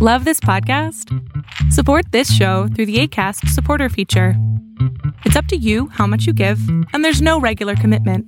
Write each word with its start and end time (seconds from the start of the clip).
Love 0.00 0.24
this 0.24 0.38
podcast? 0.38 1.12
Support 1.72 2.12
this 2.12 2.32
show 2.32 2.68
through 2.68 2.86
the 2.86 3.00
ACAST 3.02 3.48
supporter 3.48 3.88
feature. 3.88 4.34
It's 5.24 5.34
up 5.34 5.46
to 5.46 5.56
you 5.56 5.88
how 5.88 6.06
much 6.06 6.24
you 6.24 6.32
give, 6.32 6.60
and 6.92 7.04
there's 7.04 7.20
no 7.20 7.40
regular 7.40 7.74
commitment. 7.74 8.24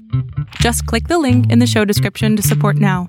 Just 0.57 0.85
click 0.87 1.07
the 1.07 1.21
link 1.21 1.49
in 1.49 1.61
the 1.61 1.69
show 1.69 1.85
description 1.85 2.35
to 2.35 2.43
support 2.43 2.75
now. 2.75 3.09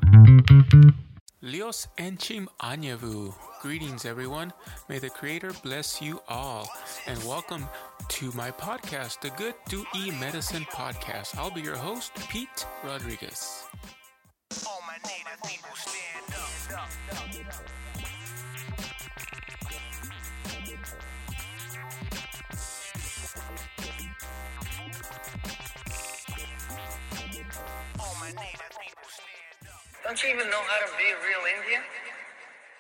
Lios 1.42 1.88
Enchim 1.98 2.46
Anyavu. 2.62 3.34
Greetings, 3.64 4.06
everyone. 4.06 4.54
May 4.88 5.00
the 5.00 5.10
Creator 5.10 5.54
bless 5.64 6.00
you 6.00 6.22
all. 6.28 6.70
And 7.08 7.18
welcome 7.24 7.68
to 8.10 8.32
my 8.34 8.52
podcast, 8.52 9.22
the 9.22 9.32
Good 9.32 9.56
Do 9.70 9.84
E 9.96 10.12
Medicine 10.20 10.68
Podcast. 10.72 11.36
I'll 11.36 11.50
be 11.50 11.62
your 11.62 11.78
host, 11.78 12.12
Pete 12.30 12.68
Rodriguez. 12.86 13.64
Don't 30.04 30.24
you 30.24 30.30
even 30.30 30.50
know 30.50 30.62
how 30.62 30.86
to 30.86 30.92
be 30.98 31.04
a 31.04 31.16
real 31.26 31.46
Indian? 31.60 31.82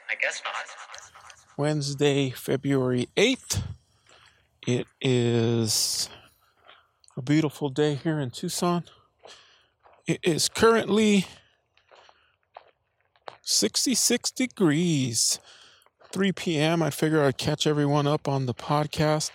I 0.09 0.15
guess 0.21 0.41
not. 0.43 0.65
Wednesday, 1.57 2.29
February 2.29 3.07
8th. 3.15 3.61
It 4.67 4.87
is 5.01 6.09
a 7.17 7.21
beautiful 7.21 7.69
day 7.69 7.95
here 7.95 8.19
in 8.19 8.29
Tucson. 8.31 8.83
It 10.07 10.19
is 10.23 10.49
currently 10.49 11.25
66 13.41 14.31
degrees. 14.31 15.39
3 16.11 16.31
p.m. 16.33 16.83
I 16.83 16.89
figure 16.89 17.23
I'd 17.23 17.37
catch 17.37 17.65
everyone 17.65 18.07
up 18.07 18.27
on 18.27 18.45
the 18.45 18.53
podcast 18.53 19.31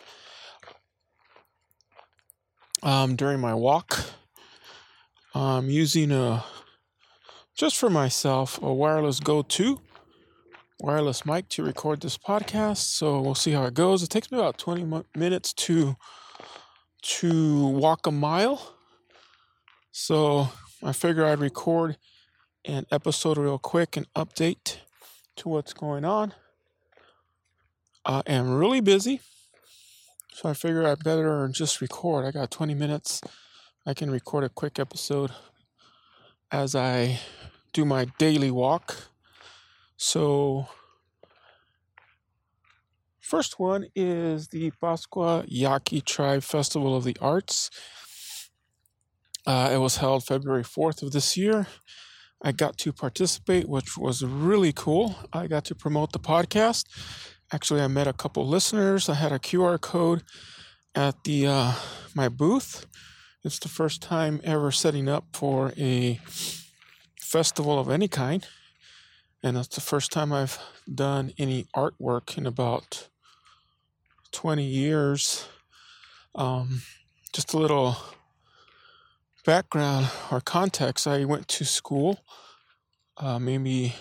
um, 2.82 3.16
during 3.16 3.40
my 3.40 3.54
walk. 3.54 4.04
I'm 5.36 5.68
using 5.68 6.12
a 6.12 6.42
just 7.54 7.76
for 7.76 7.90
myself 7.90 8.58
a 8.62 8.72
wireless 8.72 9.20
Go 9.20 9.42
2 9.42 9.78
wireless 10.80 11.26
mic 11.26 11.50
to 11.50 11.62
record 11.62 12.00
this 12.00 12.16
podcast. 12.16 12.78
So 12.78 13.20
we'll 13.20 13.34
see 13.34 13.52
how 13.52 13.64
it 13.64 13.74
goes. 13.74 14.02
It 14.02 14.08
takes 14.08 14.32
me 14.32 14.38
about 14.38 14.56
20 14.56 15.04
minutes 15.14 15.52
to 15.52 15.96
to 17.02 17.66
walk 17.66 18.06
a 18.06 18.10
mile. 18.10 18.76
So 19.92 20.48
I 20.82 20.92
figure 20.92 21.26
I'd 21.26 21.38
record 21.38 21.98
an 22.64 22.86
episode 22.90 23.36
real 23.36 23.58
quick 23.58 23.94
and 23.98 24.10
update 24.14 24.78
to 25.36 25.50
what's 25.50 25.74
going 25.74 26.06
on. 26.06 26.32
I 28.06 28.22
am 28.26 28.54
really 28.54 28.80
busy. 28.80 29.20
So 30.32 30.48
I 30.48 30.54
figure 30.54 30.86
I 30.86 30.94
better 30.94 31.46
just 31.48 31.82
record. 31.82 32.24
I 32.24 32.30
got 32.30 32.50
20 32.50 32.72
minutes. 32.72 33.20
I 33.88 33.94
can 33.94 34.10
record 34.10 34.42
a 34.42 34.48
quick 34.48 34.80
episode 34.80 35.30
as 36.50 36.74
I 36.74 37.20
do 37.72 37.84
my 37.84 38.06
daily 38.18 38.50
walk. 38.50 39.10
So, 39.96 40.66
first 43.20 43.60
one 43.60 43.86
is 43.94 44.48
the 44.48 44.72
Pascua 44.80 45.44
Yaqui 45.46 46.00
Tribe 46.00 46.42
Festival 46.42 46.96
of 46.96 47.04
the 47.04 47.16
Arts. 47.20 47.70
Uh, 49.46 49.70
it 49.72 49.78
was 49.78 49.98
held 49.98 50.24
February 50.24 50.64
4th 50.64 51.04
of 51.04 51.12
this 51.12 51.36
year. 51.36 51.68
I 52.42 52.50
got 52.50 52.78
to 52.78 52.92
participate, 52.92 53.68
which 53.68 53.96
was 53.96 54.24
really 54.24 54.72
cool. 54.72 55.14
I 55.32 55.46
got 55.46 55.64
to 55.66 55.76
promote 55.76 56.10
the 56.10 56.18
podcast. 56.18 56.86
Actually, 57.52 57.82
I 57.82 57.86
met 57.86 58.08
a 58.08 58.12
couple 58.12 58.44
listeners. 58.48 59.08
I 59.08 59.14
had 59.14 59.30
a 59.30 59.38
QR 59.38 59.80
code 59.80 60.24
at 60.96 61.22
the 61.22 61.46
uh, 61.46 61.72
my 62.16 62.28
booth. 62.28 62.84
It's 63.46 63.60
the 63.60 63.68
first 63.68 64.02
time 64.02 64.40
ever 64.42 64.72
setting 64.72 65.08
up 65.08 65.24
for 65.32 65.72
a 65.76 66.18
festival 67.20 67.78
of 67.78 67.88
any 67.88 68.08
kind. 68.08 68.44
And 69.40 69.56
it's 69.56 69.68
the 69.68 69.80
first 69.80 70.10
time 70.10 70.32
I've 70.32 70.58
done 70.92 71.32
any 71.38 71.68
artwork 71.76 72.36
in 72.36 72.44
about 72.44 73.06
20 74.32 74.64
years. 74.64 75.46
Um, 76.34 76.82
just 77.32 77.54
a 77.54 77.58
little 77.58 77.96
background 79.44 80.08
or 80.32 80.40
context 80.40 81.06
I 81.06 81.24
went 81.24 81.46
to 81.46 81.64
school, 81.64 82.24
uh, 83.16 83.38
maybe 83.38 83.94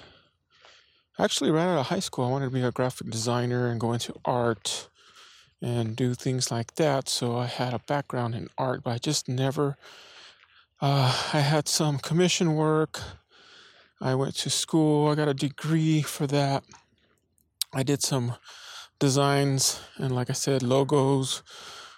actually 1.19 1.51
right 1.51 1.67
out 1.67 1.81
of 1.81 1.85
high 1.85 1.99
school. 1.99 2.25
I 2.25 2.31
wanted 2.31 2.45
to 2.45 2.51
be 2.51 2.63
a 2.63 2.71
graphic 2.71 3.11
designer 3.11 3.67
and 3.67 3.79
go 3.79 3.93
into 3.93 4.15
art 4.25 4.89
and 5.61 5.95
do 5.95 6.13
things 6.13 6.51
like 6.51 6.75
that. 6.75 7.09
So 7.09 7.37
I 7.37 7.45
had 7.45 7.73
a 7.73 7.79
background 7.79 8.35
in 8.35 8.49
art, 8.57 8.83
but 8.83 8.91
I 8.91 8.97
just 8.97 9.27
never 9.27 9.77
uh, 10.81 11.29
I 11.33 11.39
had 11.39 11.67
some 11.67 11.97
commission 11.99 12.53
work. 12.55 13.01
I 14.01 14.13
went 14.15 14.35
to 14.35 14.49
school. 14.49 15.07
I 15.07 15.15
got 15.15 15.29
a 15.29 15.33
degree 15.33 16.01
for 16.01 16.27
that. 16.27 16.63
I 17.73 17.83
did 17.83 18.03
some 18.03 18.35
designs 18.99 19.81
and, 19.97 20.13
like 20.13 20.29
I 20.29 20.33
said, 20.33 20.61
logos 20.61 21.43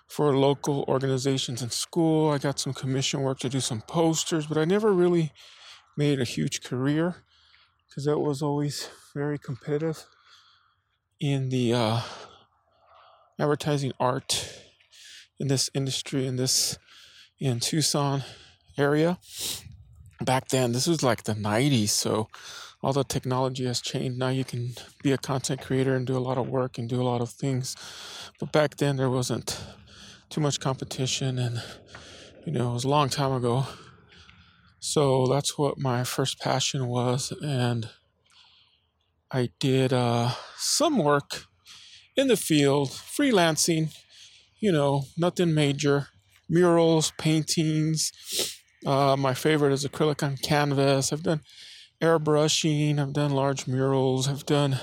for 0.08 0.36
local 0.38 0.86
organizations 0.88 1.62
in 1.62 1.70
school. 1.72 2.32
I 2.32 2.38
got 2.38 2.60
some 2.60 2.74
commission 2.74 3.22
work 3.22 3.40
to 3.40 3.50
do 3.50 3.60
some 3.60 3.82
posters, 3.82 4.46
but 4.46 4.58
I 4.58 4.66
never 4.66 4.94
really 4.94 5.34
made 5.98 6.22
a 6.22 6.24
huge 6.24 6.62
career 6.64 7.16
because 7.90 8.06
that 8.06 8.20
was 8.20 8.42
always 8.42 8.90
very 9.14 9.40
competitive 9.40 10.06
in 11.20 11.50
the 11.50 11.74
uh, 11.74 12.02
advertising 13.40 13.94
art 14.00 14.64
in 15.40 15.48
this 15.48 15.70
industry 15.74 16.26
in 16.26 16.36
this 16.36 16.78
in 17.40 17.60
Tucson 17.60 18.24
area. 18.78 19.18
Back 20.22 20.48
then, 20.48 20.72
this 20.72 20.88
was 20.88 21.04
like 21.04 21.24
the 21.24 21.36
90s, 21.36 21.90
so 21.90 22.28
all 22.82 22.94
the 22.94 23.04
technology 23.04 23.66
has 23.66 23.82
changed. 23.82 24.18
Now 24.18 24.30
you 24.30 24.44
can 24.44 24.74
be 25.04 25.12
a 25.12 25.18
content 25.18 25.62
creator 25.62 25.96
and 25.96 26.08
do 26.08 26.18
a 26.18 26.20
lot 26.20 26.40
of 26.40 26.48
work 26.48 26.78
and 26.78 26.90
do 26.90 27.02
a 27.02 27.04
lot 27.04 27.22
of 27.22 27.30
things. 27.30 27.76
But 28.40 28.52
back 28.52 28.78
then, 28.78 28.98
there 28.98 29.10
wasn't 29.10 29.60
too 30.30 30.42
much 30.42 30.60
competition, 30.60 31.38
and 31.38 31.62
you 32.46 32.52
know, 32.52 32.72
it 32.72 32.74
was 32.74 32.84
a 32.84 32.90
long 32.90 33.10
time 33.10 33.32
ago. 33.32 33.66
So 34.80 35.28
that's 35.28 35.58
what 35.58 35.78
my 35.78 36.04
first 36.04 36.40
passion 36.40 36.88
was, 36.88 37.32
and 37.44 37.90
I 39.32 39.50
did 39.60 39.94
uh, 39.94 40.32
some 40.56 40.98
work 40.98 41.46
in 42.18 42.28
the 42.28 42.36
field, 42.36 42.90
freelancing, 42.90 43.96
you 44.60 44.72
know, 44.72 45.04
nothing 45.18 45.54
major, 45.54 46.08
murals, 46.50 47.14
paintings, 47.18 48.12
uh, 48.86 49.18
my 49.18 49.34
favorite 49.34 49.74
is 49.74 49.86
acrylic 49.86 50.24
on 50.24 50.38
canvas. 50.38 51.12
I've 51.12 51.24
done 51.24 51.42
airbrushing. 52.02 53.00
I've 53.00 53.14
done 53.14 53.32
large 53.32 53.68
murals. 53.68 54.28
I've 54.28 54.46
done 54.46 54.80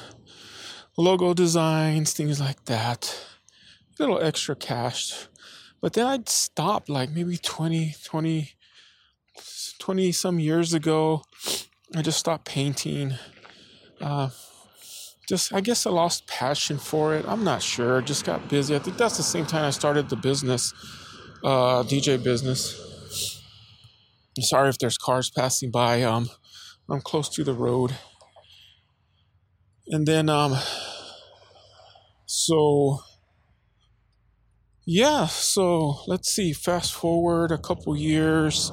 logo 0.96 1.32
designs, 1.32 2.12
things 2.12 2.40
like 2.40 2.64
that. 2.66 3.16
A 3.98 4.02
little 4.02 4.20
extra 4.20 4.56
cash. 4.56 5.28
But 5.80 5.92
then 5.92 6.06
I'd 6.06 6.28
stop 6.28 6.88
like 6.88 7.10
maybe 7.10 7.36
20, 7.36 7.94
20, 8.04 8.52
20 9.78 10.12
some 10.12 10.38
years 10.38 10.74
ago. 10.74 11.22
I 11.94 12.02
just 12.02 12.18
stopped 12.18 12.46
painting. 12.46 13.14
Uh, 14.00 14.30
just, 15.28 15.52
I 15.52 15.60
guess 15.60 15.86
I 15.86 15.90
lost 15.90 16.26
passion 16.26 16.78
for 16.78 17.14
it. 17.14 17.24
I'm 17.26 17.44
not 17.44 17.62
sure. 17.62 18.00
Just 18.00 18.24
got 18.24 18.48
busy. 18.48 18.74
I 18.74 18.78
think 18.78 18.96
that's 18.96 19.16
the 19.16 19.22
same 19.22 19.46
time 19.46 19.64
I 19.64 19.70
started 19.70 20.08
the 20.08 20.16
business, 20.16 20.72
uh, 21.42 21.82
DJ 21.82 22.22
business. 22.22 22.80
I'm 24.36 24.42
sorry 24.42 24.68
if 24.68 24.78
there's 24.78 24.98
cars 24.98 25.30
passing 25.30 25.70
by. 25.70 26.02
Um, 26.02 26.28
I'm 26.90 27.00
close 27.00 27.28
to 27.30 27.44
the 27.44 27.54
road. 27.54 27.94
And 29.88 30.06
then, 30.06 30.28
um, 30.28 30.56
so 32.26 33.00
yeah, 34.86 35.26
so 35.26 36.00
let's 36.06 36.30
see. 36.30 36.52
Fast 36.52 36.92
forward 36.92 37.50
a 37.50 37.56
couple 37.56 37.96
years, 37.96 38.70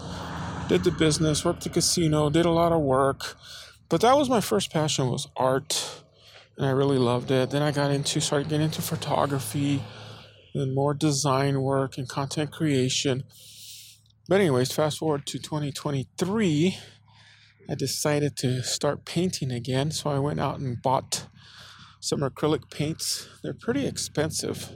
did 0.67 0.83
the 0.83 0.91
business, 0.91 1.45
worked 1.45 1.63
the 1.63 1.69
casino, 1.69 2.29
did 2.29 2.45
a 2.45 2.51
lot 2.51 2.73
of 2.73 2.81
work, 2.81 3.37
but 3.87 4.01
that 4.01 4.17
was 4.17 4.29
my 4.29 4.41
first 4.41 4.73
passion 4.73 5.09
was 5.09 5.27
art, 5.37 6.00
and 6.61 6.69
I 6.69 6.73
really 6.73 6.99
loved 6.99 7.31
it. 7.31 7.49
Then 7.49 7.63
I 7.63 7.71
got 7.71 7.89
into 7.89 8.19
started 8.21 8.47
getting 8.47 8.65
into 8.65 8.83
photography, 8.83 9.81
and 10.53 10.75
more 10.75 10.93
design 10.93 11.63
work 11.63 11.97
and 11.97 12.07
content 12.07 12.51
creation. 12.51 13.23
But, 14.29 14.41
anyways, 14.41 14.71
fast 14.71 14.99
forward 14.99 15.25
to 15.25 15.39
2023, 15.39 16.77
I 17.67 17.73
decided 17.73 18.37
to 18.37 18.61
start 18.61 19.05
painting 19.05 19.51
again. 19.51 19.89
So 19.89 20.11
I 20.11 20.19
went 20.19 20.39
out 20.39 20.59
and 20.59 20.79
bought 20.79 21.25
some 21.99 22.19
acrylic 22.19 22.69
paints. 22.69 23.27
They're 23.41 23.55
pretty 23.55 23.87
expensive. 23.87 24.69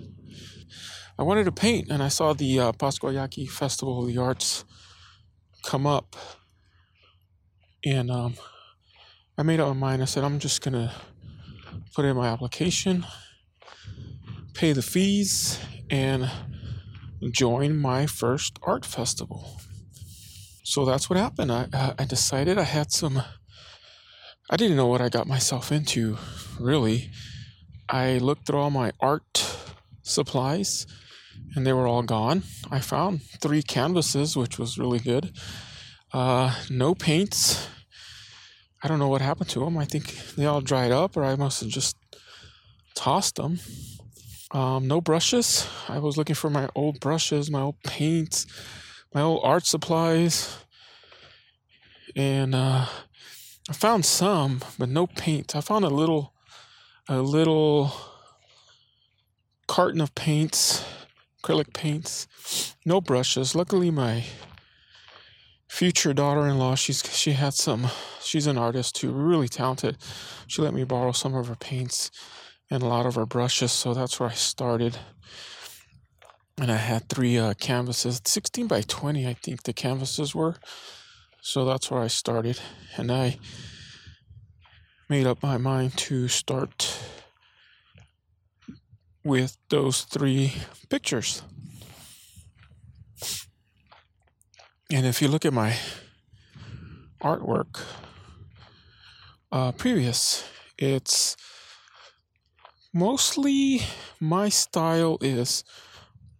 I 1.19 1.23
wanted 1.23 1.43
to 1.43 1.51
paint, 1.51 1.91
and 1.91 2.01
I 2.01 2.07
saw 2.07 2.33
the 2.33 2.59
uh, 2.59 2.71
Pascua 2.71 3.13
Festival 3.45 4.01
of 4.01 4.07
the 4.07 4.17
Arts 4.17 4.65
come 5.63 5.85
up. 5.85 6.15
And 7.85 8.09
um, 8.09 8.33
I 9.37 9.43
made 9.43 9.59
up 9.59 9.67
my 9.67 9.91
mind. 9.91 10.01
I 10.01 10.05
said, 10.05 10.23
I'm 10.23 10.39
just 10.39 10.63
to 10.73 10.91
put 11.95 12.03
in 12.05 12.17
my 12.17 12.27
application, 12.27 13.05
pay 14.53 14.73
the 14.73 14.81
fees, 14.81 15.59
and 15.89 16.29
join 17.31 17.77
my 17.77 18.05
first 18.05 18.59
art 18.63 18.85
festival. 18.85 19.61
So 20.63 20.83
that's 20.83 21.09
what 21.09 21.17
happened. 21.17 21.51
I, 21.51 21.93
I 21.97 22.03
decided 22.03 22.57
I 22.57 22.63
had 22.63 22.91
some, 22.91 23.21
I 24.49 24.57
didn't 24.57 24.75
know 24.75 24.87
what 24.87 24.99
I 24.99 25.07
got 25.07 25.25
myself 25.25 25.71
into, 25.71 26.17
really. 26.59 27.11
I 27.87 28.17
looked 28.17 28.45
through 28.45 28.59
all 28.59 28.71
my 28.71 28.91
art 28.99 29.45
supplies 30.01 30.85
and 31.55 31.65
they 31.65 31.71
were 31.73 31.87
all 31.87 32.03
gone. 32.03 32.43
I 32.69 32.79
found 32.79 33.21
three 33.21 33.63
canvases, 33.63 34.35
which 34.35 34.59
was 34.59 34.77
really 34.77 34.99
good. 34.99 35.31
Uh, 36.11 36.53
no 36.69 36.93
paints. 36.93 37.69
I 38.85 38.87
don't 38.87 38.99
know 38.99 39.07
what 39.07 39.21
happened 39.21 39.49
to 39.49 39.61
them. 39.61 39.79
I 39.79 39.85
think 39.85 40.15
they 40.35 40.45
all 40.45 40.61
dried 40.61 40.91
up, 40.91 41.17
or 41.17 41.25
I 41.25 41.35
must 41.35 41.59
have 41.61 41.71
just 41.71 41.97
tossed 42.93 43.37
them. 43.37 43.57
Um, 44.51 44.87
no 44.87 45.01
brushes. 45.01 45.67
I 45.89 45.97
was 45.97 46.17
looking 46.17 46.35
for 46.35 46.51
my 46.51 46.69
old 46.75 46.99
brushes, 46.99 47.49
my 47.49 47.61
old 47.61 47.81
paints, 47.81 48.45
my 49.11 49.21
old 49.21 49.41
art 49.43 49.65
supplies, 49.65 50.55
and 52.15 52.53
uh, 52.53 52.85
I 53.67 53.73
found 53.73 54.05
some, 54.05 54.61
but 54.77 54.87
no 54.87 55.07
paint. 55.07 55.55
I 55.55 55.61
found 55.61 55.83
a 55.83 55.89
little, 55.89 56.35
a 57.09 57.23
little 57.23 57.91
carton 59.65 59.99
of 59.99 60.13
paints, 60.13 60.85
acrylic 61.41 61.73
paints, 61.73 62.27
no 62.85 63.01
brushes. 63.01 63.55
Luckily, 63.55 63.89
my 63.89 64.25
future 65.75 66.13
daughter-in-law, 66.13 66.75
she's 66.75 67.03
she 67.13 67.33
had 67.33 67.53
some. 67.53 67.89
She's 68.21 68.47
an 68.47 68.57
artist 68.57 68.95
too, 68.95 69.11
really 69.11 69.49
talented. 69.49 69.97
She 70.47 70.61
let 70.61 70.73
me 70.73 70.85
borrow 70.85 71.11
some 71.11 71.35
of 71.35 71.47
her 71.47 71.55
paints 71.55 72.11
and 72.71 72.81
a 72.81 72.87
lot 72.87 73.05
of 73.05 73.15
her 73.15 73.25
brushes. 73.25 73.73
So 73.73 73.93
that's 73.93 74.17
where 74.17 74.29
I 74.29 74.33
started. 74.33 74.97
And 76.57 76.71
I 76.71 76.77
had 76.77 77.09
three 77.09 77.37
uh, 77.37 77.55
canvases, 77.55 78.21
16 78.23 78.67
by 78.67 78.81
20, 78.81 79.27
I 79.27 79.33
think 79.33 79.63
the 79.63 79.73
canvases 79.73 80.33
were. 80.33 80.55
So 81.41 81.65
that's 81.65 81.91
where 81.91 82.01
I 82.01 82.07
started. 82.07 82.57
And 82.95 83.11
I 83.11 83.37
made 85.09 85.27
up 85.27 85.43
my 85.43 85.57
mind 85.57 85.97
to 85.97 86.29
start 86.29 86.97
with 89.25 89.57
those 89.69 90.03
three 90.03 90.53
pictures. 90.89 91.43
And 94.91 95.07
if 95.07 95.19
you 95.19 95.27
look 95.27 95.45
at 95.45 95.53
my 95.53 95.77
artwork, 97.19 97.81
uh, 99.51 99.71
previous, 99.71 100.47
it's 100.77 101.35
mostly 102.93 103.81
my 104.19 104.49
style 104.49 105.17
is, 105.21 105.63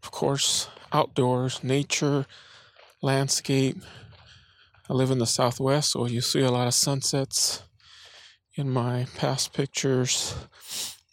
of 0.03 0.11
course, 0.11 0.67
outdoors, 0.93 1.63
nature, 1.63 2.27
landscape. 3.01 3.77
I 4.87 4.93
live 4.93 5.09
in 5.09 5.17
the 5.17 5.25
Southwest, 5.25 5.91
so 5.91 6.05
you 6.05 6.21
see 6.21 6.41
a 6.41 6.51
lot 6.51 6.67
of 6.67 6.75
sunsets 6.75 7.63
in 8.53 8.69
my 8.69 9.07
past 9.17 9.53
pictures. 9.53 10.35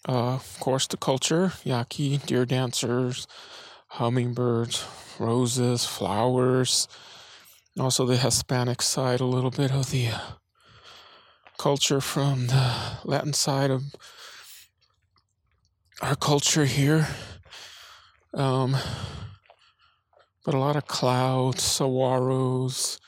Uh, 0.06 0.34
of 0.34 0.61
course, 0.61 0.87
the 0.87 0.99
culture 0.99 1.55
yaqui, 1.64 2.19
deer 2.19 2.44
dancers, 2.44 3.26
hummingbirds, 3.88 4.84
roses, 5.19 5.87
flowers. 5.87 6.88
Also, 7.78 8.04
the 8.04 8.19
Hispanic 8.19 8.82
side, 8.82 9.20
a 9.20 9.24
little 9.24 9.50
bit 9.50 9.70
of 9.72 9.90
the 9.90 10.08
uh, 10.08 10.19
culture 11.58 12.02
from 12.02 12.48
the 12.48 12.74
Latin 13.04 13.32
side 13.32 13.70
of 13.70 13.82
our 16.02 16.14
culture 16.14 16.66
here. 16.66 17.08
Um, 18.34 18.76
but 20.44 20.54
a 20.54 20.58
lot 20.58 20.76
of 20.76 20.86
clouds, 20.86 21.62
saguaros, 21.62 22.98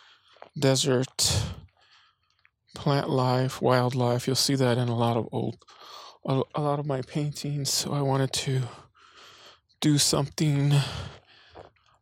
desert, 0.58 1.42
plant 2.74 3.10
life, 3.10 3.60
wildlife. 3.60 4.26
You'll 4.26 4.36
see 4.36 4.54
that 4.54 4.78
in 4.78 4.88
a 4.88 4.96
lot 4.96 5.16
of 5.16 5.28
old, 5.30 5.56
a, 6.26 6.42
a 6.54 6.62
lot 6.62 6.78
of 6.78 6.86
my 6.86 7.02
paintings. 7.02 7.70
So 7.70 7.92
I 7.92 8.00
wanted 8.00 8.32
to 8.32 8.62
do 9.80 9.98
something 9.98 10.72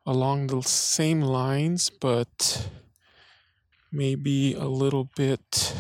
along 0.07 0.49
the 0.49 0.63
same 0.63 1.21
lines, 1.21 1.91
but 1.91 2.69
maybe 3.93 4.55
a 4.55 4.67
little 4.67 5.05
bit 5.17 5.75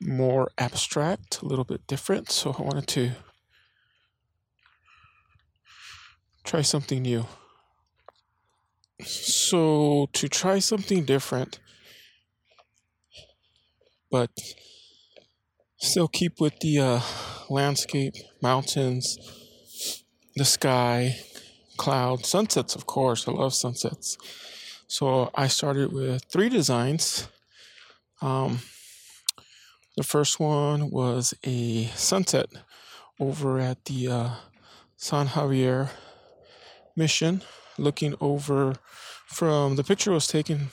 more 0.00 0.50
abstract, 0.58 1.42
a 1.42 1.46
little 1.46 1.64
bit 1.64 1.86
different. 1.86 2.30
So 2.30 2.54
I 2.58 2.62
wanted 2.62 2.86
to 2.88 3.12
try 6.44 6.62
something 6.62 7.02
new. 7.02 7.26
So, 9.04 10.08
to 10.12 10.28
try 10.28 10.58
something 10.58 11.04
different, 11.04 11.60
but 14.10 14.30
still 15.76 16.08
keep 16.08 16.40
with 16.40 16.58
the 16.60 16.78
uh, 16.78 17.00
landscape, 17.50 18.14
mountains, 18.40 19.18
the 20.36 20.44
sky, 20.44 21.16
clouds, 21.82 22.28
sunsets, 22.28 22.76
of 22.76 22.86
course. 22.86 23.26
I 23.26 23.32
love 23.32 23.54
sunsets. 23.54 24.16
So, 24.86 25.30
I 25.34 25.48
started 25.48 25.92
with 25.92 26.24
three 26.32 26.48
designs. 26.48 27.26
Um, 28.20 28.60
the 29.96 30.04
first 30.04 30.38
one 30.38 30.90
was 30.90 31.34
a 31.44 31.86
sunset 31.96 32.48
over 33.18 33.58
at 33.58 33.84
the 33.86 34.00
uh, 34.08 34.30
San 34.96 35.26
Xavier 35.26 35.90
mission 36.94 37.42
looking 37.78 38.14
over 38.20 38.74
from 39.26 39.74
the 39.74 39.82
picture 39.82 40.12
was 40.12 40.28
taken 40.28 40.68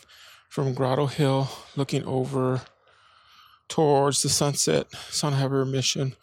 from 0.48 0.76
Grotto 0.76 1.08
Hill 1.08 1.50
looking 1.76 2.04
over 2.06 2.62
towards 3.68 4.22
the 4.22 4.30
sunset 4.30 4.86
San 5.10 5.34
Xavier 5.34 5.66
mission. 5.66 6.16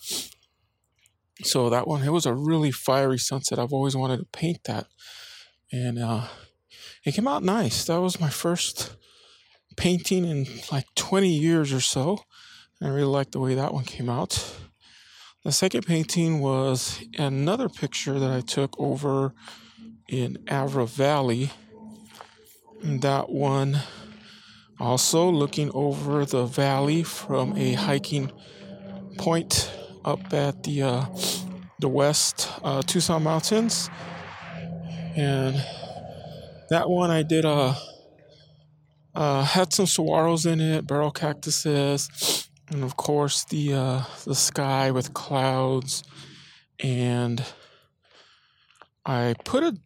So 1.43 1.69
that 1.71 1.87
one 1.87 2.03
it 2.03 2.13
was 2.13 2.27
a 2.27 2.35
really 2.35 2.71
fiery 2.71 3.19
sunset. 3.19 3.59
I've 3.59 3.73
always 3.73 3.97
wanted 3.97 4.19
to 4.19 4.27
paint 4.33 4.59
that. 4.65 4.87
And 5.73 5.99
uh 5.99 6.27
it 7.05 7.15
came 7.15 7.29
out 7.29 7.43
nice. 7.43 7.85
That 7.85 8.01
was 8.01 8.21
my 8.21 8.31
first 8.31 8.97
painting 9.77 10.25
in 10.25 10.47
like 10.73 10.87
20 10.97 11.29
years 11.29 11.73
or 11.73 11.81
so. 11.81 12.19
I 12.83 12.89
really 12.89 13.05
liked 13.05 13.33
the 13.33 13.41
way 13.41 13.55
that 13.55 13.73
one 13.73 13.85
came 13.85 14.09
out. 14.09 14.57
The 15.45 15.53
second 15.53 15.87
painting 15.87 16.41
was 16.41 17.05
another 17.17 17.69
picture 17.69 18.19
that 18.19 18.31
I 18.31 18.41
took 18.41 18.79
over 18.81 19.33
in 20.09 20.39
Avra 20.47 20.89
Valley. 20.89 21.53
and 22.83 23.01
That 23.03 23.31
one 23.31 23.83
also 24.81 25.31
looking 25.31 25.71
over 25.73 26.25
the 26.25 26.45
valley 26.45 27.03
from 27.03 27.57
a 27.57 27.75
hiking 27.75 28.33
point 29.17 29.71
up 30.07 30.33
at 30.33 30.63
the 30.63 30.83
uh, 30.83 31.05
the 31.81 31.89
west 31.89 32.51
uh, 32.63 32.81
Tucson 32.83 33.25
Mountains, 33.25 33.91
and 35.17 35.57
that 36.71 36.89
one 36.89 37.11
I 37.11 37.23
did 37.23 37.45
uh, 37.45 37.75
uh 39.15 39.43
had 39.43 39.73
some 39.73 39.87
saguaros 39.87 40.51
in 40.51 40.61
it, 40.61 40.87
barrel 40.87 41.11
cactuses, 41.11 42.49
and 42.71 42.85
of 42.85 42.97
course 42.97 43.45
the 43.45 43.75
uh, 43.75 44.03
the 44.25 44.35
sky 44.35 44.91
with 44.93 45.13
clouds, 45.13 46.05
and 46.81 47.45
I 49.05 49.35
put 49.45 49.65
a 49.65 49.77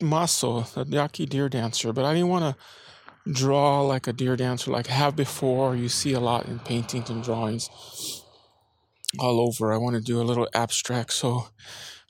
muscle, 0.00 0.66
a 0.76 0.86
yaqui 0.86 1.26
deer 1.26 1.48
dancer, 1.48 1.92
but 1.92 2.04
I 2.04 2.14
didn't 2.14 2.28
want 2.28 2.56
to 2.56 3.32
draw 3.32 3.82
like 3.82 4.06
a 4.06 4.12
deer 4.12 4.36
dancer 4.36 4.70
like 4.70 4.88
I 4.88 4.94
have 4.94 5.16
before. 5.16 5.74
You 5.74 5.88
see 5.88 6.12
a 6.12 6.20
lot 6.20 6.46
in 6.46 6.60
paintings 6.60 7.10
and 7.10 7.24
drawings 7.24 7.68
all 9.18 9.40
over. 9.40 9.72
I 9.72 9.76
want 9.76 9.96
to 9.96 10.02
do 10.02 10.20
a 10.20 10.24
little 10.24 10.48
abstract, 10.54 11.12
so 11.12 11.48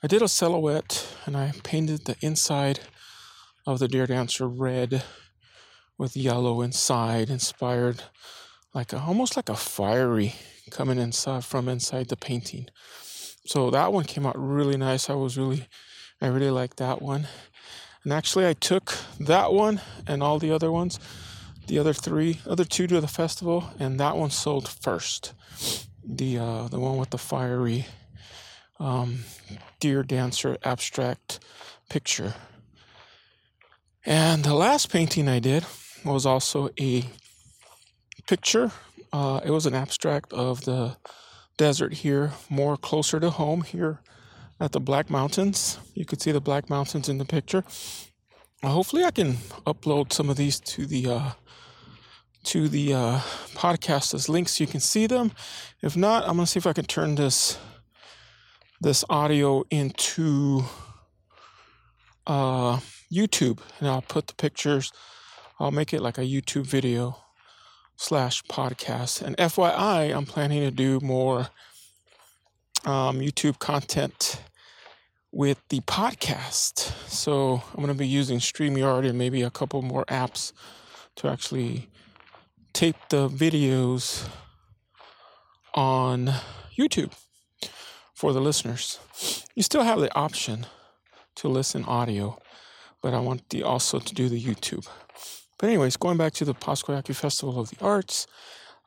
I 0.03 0.07
did 0.07 0.21
a 0.21 0.27
silhouette 0.27 1.07
and 1.25 1.35
I 1.35 1.53
painted 1.63 2.05
the 2.05 2.15
inside 2.21 2.81
of 3.65 3.79
the 3.79 3.87
deer 3.87 4.07
dancer 4.07 4.47
red 4.47 5.03
with 5.97 6.15
yellow 6.15 6.61
inside, 6.61 7.29
inspired 7.29 8.03
like 8.73 8.93
a, 8.93 8.99
almost 8.99 9.35
like 9.35 9.49
a 9.49 9.55
fiery 9.55 10.35
coming 10.69 10.99
inside 10.99 11.43
from 11.43 11.67
inside 11.67 12.09
the 12.09 12.15
painting. 12.15 12.67
So 13.45 13.71
that 13.71 13.93
one 13.93 14.03
came 14.03 14.25
out 14.25 14.37
really 14.37 14.77
nice. 14.77 15.09
I 15.09 15.15
was 15.15 15.37
really 15.37 15.67
I 16.21 16.27
really 16.27 16.51
liked 16.51 16.77
that 16.77 17.01
one. 17.01 17.27
And 18.03 18.13
actually, 18.13 18.47
I 18.47 18.53
took 18.53 18.95
that 19.19 19.53
one 19.53 19.81
and 20.07 20.23
all 20.23 20.39
the 20.39 20.51
other 20.51 20.71
ones, 20.71 20.99
the 21.67 21.77
other 21.77 21.93
three, 21.93 22.39
other 22.47 22.63
two 22.63 22.87
to 22.87 23.01
the 23.01 23.07
festival, 23.07 23.71
and 23.79 23.99
that 23.99 24.15
one 24.15 24.29
sold 24.29 24.67
first. 24.67 25.33
The 26.09 26.39
uh, 26.39 26.67
the 26.69 26.79
one 26.79 26.97
with 26.97 27.09
the 27.09 27.17
fiery 27.17 27.85
um, 28.79 29.19
deer 29.79 30.03
dancer 30.03 30.57
abstract 30.63 31.39
picture. 31.89 32.33
And 34.05 34.43
the 34.43 34.53
last 34.53 34.89
painting 34.89 35.27
I 35.27 35.39
did 35.39 35.65
was 36.05 36.25
also 36.25 36.69
a 36.79 37.03
picture. 38.25 38.71
Uh, 39.11 39.41
it 39.43 39.51
was 39.51 39.65
an 39.65 39.75
abstract 39.75 40.31
of 40.31 40.63
the 40.63 40.95
desert 41.57 41.93
here, 41.93 42.31
more 42.49 42.77
closer 42.77 43.19
to 43.19 43.29
home 43.29 43.61
here 43.61 43.99
at 44.59 44.71
the 44.71 44.79
Black 44.79 45.09
Mountains. 45.09 45.79
You 45.93 46.05
could 46.05 46.21
see 46.21 46.31
the 46.31 46.41
Black 46.41 46.69
Mountains 46.69 47.09
in 47.09 47.17
the 47.17 47.25
picture. 47.25 47.63
Hopefully, 48.63 49.03
I 49.03 49.11
can 49.11 49.33
upload 49.65 50.13
some 50.13 50.29
of 50.29 50.37
these 50.37 50.59
to 50.61 50.85
the 50.85 51.07
uh, 51.07 51.31
to 52.47 52.69
the 52.69 52.93
uh, 52.93 53.19
podcast 53.55 54.13
as 54.13 54.29
links 54.29 54.55
so 54.55 54.63
you 54.63 54.67
can 54.67 54.79
see 54.79 55.05
them. 55.05 55.33
If 55.81 55.97
not, 55.97 56.23
I'm 56.23 56.37
gonna 56.37 56.47
see 56.47 56.59
if 56.59 56.67
I 56.67 56.73
can 56.73 56.85
turn 56.85 57.15
this 57.15 57.57
this 58.79 59.03
audio 59.09 59.63
into 59.69 60.63
uh, 62.25 62.79
YouTube, 63.11 63.59
and 63.79 63.89
I'll 63.89 64.01
put 64.01 64.27
the 64.27 64.35
pictures. 64.35 64.91
I'll 65.59 65.71
make 65.71 65.93
it 65.93 66.01
like 66.01 66.17
a 66.17 66.21
YouTube 66.21 66.65
video 66.65 67.17
slash 67.97 68.43
podcast. 68.43 69.21
And 69.21 69.35
FYI, 69.37 70.15
I'm 70.15 70.25
planning 70.25 70.61
to 70.61 70.71
do 70.71 70.99
more 71.01 71.49
um, 72.85 73.19
YouTube 73.19 73.59
content 73.59 74.41
with 75.31 75.59
the 75.69 75.81
podcast. 75.81 76.93
So 77.09 77.63
I'm 77.71 77.77
going 77.77 77.87
to 77.87 77.93
be 77.93 78.07
using 78.07 78.39
StreamYard 78.39 79.07
and 79.07 79.17
maybe 79.17 79.41
a 79.41 79.49
couple 79.49 79.81
more 79.81 80.05
apps 80.05 80.53
to 81.17 81.27
actually 81.27 81.89
tape 82.77 83.09
the 83.09 83.27
videos 83.27 84.29
on 85.73 86.31
YouTube 86.77 87.11
for 88.13 88.33
the 88.33 88.39
listeners. 88.39 88.99
You 89.55 89.63
still 89.63 89.81
have 89.81 89.99
the 89.99 90.13
option 90.13 90.67
to 91.37 91.47
listen 91.47 91.83
audio, 91.85 92.37
but 93.01 93.15
I 93.15 93.19
want 93.19 93.49
the 93.49 93.63
also 93.63 93.97
to 93.97 94.13
do 94.13 94.29
the 94.29 94.39
YouTube. 94.39 94.87
But 95.57 95.69
anyways, 95.69 95.97
going 95.97 96.17
back 96.17 96.33
to 96.33 96.45
the 96.45 96.53
Pascua 96.53 96.97
Yaqui 96.97 97.13
Festival 97.13 97.59
of 97.59 97.71
the 97.71 97.83
Arts, 97.83 98.27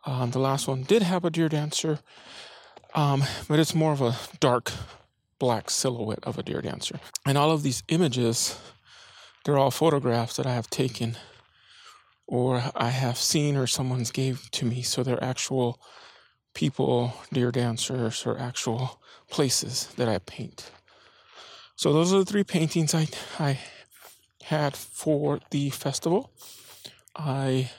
um, 0.07 0.31
the 0.31 0.39
last 0.39 0.69
one 0.69 0.85
did 0.85 1.03
have 1.03 1.25
a 1.25 1.31
deer 1.31 1.49
dancer, 1.49 1.99
um, 2.95 3.25
but 3.49 3.59
it's 3.59 3.75
more 3.75 3.91
of 3.91 4.01
a 4.01 4.15
dark 4.39 4.71
black 5.41 5.69
silhouette 5.69 6.23
of 6.23 6.39
a 6.39 6.45
deer 6.45 6.63
dancer. 6.63 7.01
And 7.27 7.37
all 7.37 7.51
of 7.51 7.65
these 7.65 7.83
images, 7.89 8.57
they're 9.45 9.59
all 9.59 9.73
photographs 9.73 10.37
that 10.37 10.47
I 10.47 10.55
have 10.55 10.71
taken 10.71 11.17
or 12.31 12.63
I 12.77 12.91
have 12.91 13.19
seen 13.19 13.57
or 13.57 13.67
someone's 13.67 14.13
gave 14.13 14.51
to 14.53 14.65
me. 14.65 14.83
So 14.83 15.03
they're 15.03 15.23
actual 15.23 15.81
people, 16.55 17.13
deer 17.33 17.51
dancers, 17.51 18.25
or 18.25 18.39
actual 18.39 19.03
places 19.29 19.89
that 19.97 20.09
I 20.09 20.19
paint. 20.19 20.71
So 21.75 21.93
those 21.93 22.15
are 22.15 22.21
the 22.21 22.25
three 22.25 22.45
paintings 22.45 22.95
I 22.95 23.09
I 23.39 23.59
had 24.45 24.77
for 24.77 25.41
the 25.51 25.71
festival. 25.71 26.31
I 27.17 27.71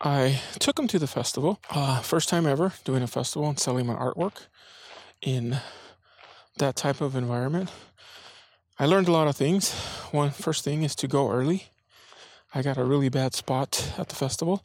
I 0.00 0.40
took 0.58 0.76
them 0.76 0.88
to 0.88 0.98
the 0.98 1.06
festival. 1.06 1.60
Uh, 1.68 2.00
first 2.00 2.30
time 2.30 2.46
ever 2.46 2.72
doing 2.84 3.02
a 3.02 3.06
festival 3.06 3.46
and 3.48 3.58
selling 3.58 3.86
my 3.86 3.94
artwork 3.94 4.46
in 5.20 5.60
that 6.56 6.76
type 6.76 7.02
of 7.02 7.14
environment. 7.14 7.70
I 8.80 8.86
learned 8.86 9.08
a 9.08 9.12
lot 9.12 9.26
of 9.26 9.34
things. 9.34 9.74
One 10.12 10.30
first 10.30 10.62
thing 10.62 10.84
is 10.84 10.94
to 10.96 11.08
go 11.08 11.32
early. 11.32 11.64
I 12.54 12.62
got 12.62 12.78
a 12.78 12.84
really 12.84 13.08
bad 13.08 13.34
spot 13.34 13.92
at 13.98 14.08
the 14.08 14.14
festival. 14.14 14.64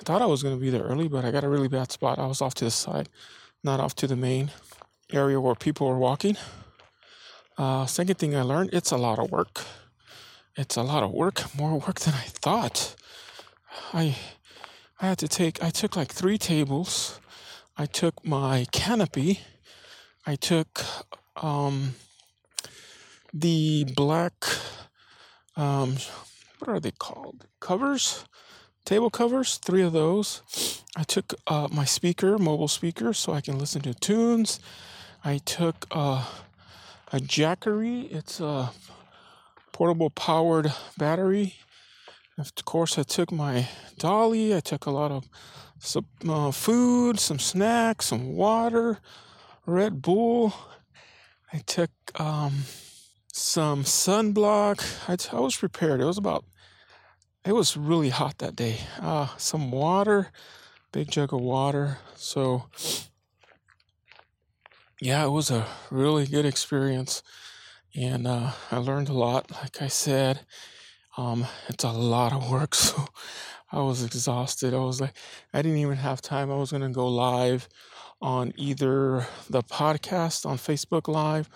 I 0.00 0.02
thought 0.02 0.22
I 0.22 0.26
was 0.26 0.42
going 0.42 0.56
to 0.56 0.60
be 0.60 0.70
there 0.70 0.84
early, 0.84 1.08
but 1.08 1.26
I 1.26 1.30
got 1.30 1.44
a 1.44 1.50
really 1.50 1.68
bad 1.68 1.92
spot. 1.92 2.18
I 2.18 2.26
was 2.26 2.40
off 2.40 2.54
to 2.54 2.64
the 2.64 2.70
side, 2.70 3.10
not 3.62 3.80
off 3.80 3.94
to 3.96 4.06
the 4.06 4.16
main 4.16 4.50
area 5.12 5.38
where 5.38 5.54
people 5.54 5.86
were 5.86 5.98
walking. 5.98 6.38
Uh, 7.58 7.84
second 7.84 8.16
thing 8.16 8.34
I 8.34 8.40
learned, 8.40 8.70
it's 8.72 8.92
a 8.92 8.96
lot 8.96 9.18
of 9.18 9.30
work. 9.30 9.62
It's 10.56 10.76
a 10.76 10.82
lot 10.82 11.02
of 11.02 11.10
work, 11.12 11.54
more 11.54 11.78
work 11.78 12.00
than 12.00 12.14
I 12.14 12.28
thought. 12.28 12.96
I 13.92 14.16
I 15.00 15.08
had 15.08 15.18
to 15.18 15.28
take 15.28 15.62
I 15.62 15.68
took 15.68 15.96
like 15.96 16.10
three 16.12 16.38
tables. 16.38 17.20
I 17.76 17.84
took 17.84 18.24
my 18.24 18.66
canopy. 18.72 19.40
I 20.24 20.36
took 20.36 20.82
um, 21.36 21.96
the 23.34 23.84
black 23.94 24.32
um, 25.56 25.96
what 26.58 26.68
are 26.68 26.80
they 26.80 26.92
called? 26.92 27.46
Covers, 27.60 28.24
table 28.84 29.10
covers, 29.10 29.58
three 29.58 29.82
of 29.82 29.92
those. 29.92 30.82
I 30.96 31.02
took 31.02 31.34
uh, 31.46 31.68
my 31.70 31.84
speaker, 31.84 32.38
mobile 32.38 32.68
speaker, 32.68 33.12
so 33.12 33.32
I 33.32 33.40
can 33.40 33.58
listen 33.58 33.82
to 33.82 33.94
tunes. 33.94 34.60
I 35.24 35.38
took 35.38 35.86
uh, 35.90 36.24
a 37.12 37.18
Jackery. 37.18 38.10
It's 38.10 38.40
a 38.40 38.70
portable 39.72 40.10
powered 40.10 40.72
battery. 40.96 41.54
Of 42.38 42.52
course, 42.64 42.98
I 42.98 43.02
took 43.02 43.30
my 43.30 43.68
dolly. 43.98 44.54
I 44.54 44.60
took 44.60 44.86
a 44.86 44.90
lot 44.90 45.12
of 45.12 45.28
some 45.78 46.06
uh, 46.28 46.50
food, 46.50 47.20
some 47.20 47.38
snacks, 47.38 48.06
some 48.06 48.34
water, 48.34 48.98
Red 49.66 50.02
Bull. 50.02 50.52
I 51.52 51.58
took 51.58 51.90
um, 52.16 52.64
some 53.36 53.82
sunblock. 53.82 54.80
I 55.08 55.40
was 55.40 55.56
prepared. 55.56 56.00
It 56.00 56.04
was 56.04 56.18
about, 56.18 56.44
it 57.44 57.52
was 57.52 57.76
really 57.76 58.10
hot 58.10 58.38
that 58.38 58.54
day. 58.54 58.78
Uh, 59.00 59.26
some 59.38 59.72
water, 59.72 60.30
big 60.92 61.10
jug 61.10 61.32
of 61.34 61.40
water. 61.40 61.98
So, 62.14 62.66
yeah, 65.00 65.24
it 65.24 65.30
was 65.30 65.50
a 65.50 65.66
really 65.90 66.26
good 66.26 66.46
experience. 66.46 67.24
And 67.96 68.28
uh, 68.28 68.52
I 68.70 68.76
learned 68.76 69.08
a 69.08 69.14
lot. 69.14 69.50
Like 69.50 69.82
I 69.82 69.88
said, 69.88 70.46
um, 71.16 71.44
it's 71.68 71.82
a 71.82 71.90
lot 71.90 72.32
of 72.32 72.48
work. 72.48 72.76
So 72.84 73.08
I 73.72 73.80
was 73.80 74.04
exhausted. 74.04 74.72
I 74.72 74.78
was 74.78 75.00
like, 75.00 75.14
I 75.52 75.60
didn't 75.60 75.78
even 75.78 75.96
have 75.96 76.22
time. 76.22 76.52
I 76.52 76.54
was 76.54 76.70
going 76.70 76.84
to 76.84 76.88
go 76.90 77.08
live 77.08 77.68
on 78.22 78.52
either 78.56 79.26
the 79.50 79.64
podcast 79.64 80.46
on 80.46 80.58
Facebook 80.58 81.08
Live 81.08 81.50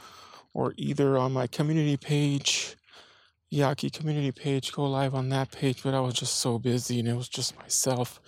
or 0.59 0.75
either 0.77 1.17
on 1.17 1.33
my 1.33 1.47
community 1.47 1.97
page, 1.97 2.75
Yaqui 3.49 3.91
community 3.91 4.33
page, 4.33 4.73
go 4.73 4.85
live 4.87 5.15
on 5.15 5.29
that 5.29 5.53
page. 5.53 5.85
But 5.85 5.95
I 5.95 6.01
was 6.01 6.15
just 6.15 6.41
so 6.41 6.59
busy 6.59 6.99
and 6.99 7.07
it 7.07 7.15
was 7.15 7.29
just 7.29 7.57
myself, 7.57 8.21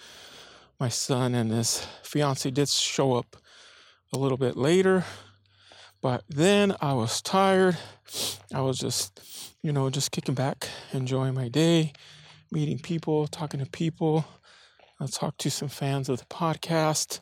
my 0.79 0.89
son, 0.89 1.35
and 1.35 1.51
his 1.51 1.85
fiance 2.05 2.49
did 2.49 2.69
show 2.69 3.17
up 3.17 3.37
a 4.13 4.19
little 4.19 4.39
bit 4.39 4.57
later. 4.57 5.05
But 6.01 6.23
then 6.29 6.77
I 6.81 6.93
was 6.93 7.21
tired. 7.21 7.77
I 8.55 8.61
was 8.61 8.79
just, 8.79 9.21
you 9.61 9.73
know, 9.73 9.91
just 9.91 10.13
kicking 10.13 10.37
back, 10.37 10.69
enjoying 10.93 11.35
my 11.35 11.49
day, 11.49 11.93
meeting 12.53 12.79
people, 12.79 13.27
talking 13.27 13.59
to 13.59 13.67
people. 13.67 14.25
I 15.01 15.07
talked 15.07 15.41
to 15.41 15.51
some 15.51 15.69
fans 15.69 16.09
of 16.09 16.21
the 16.21 16.27
podcast. 16.27 17.19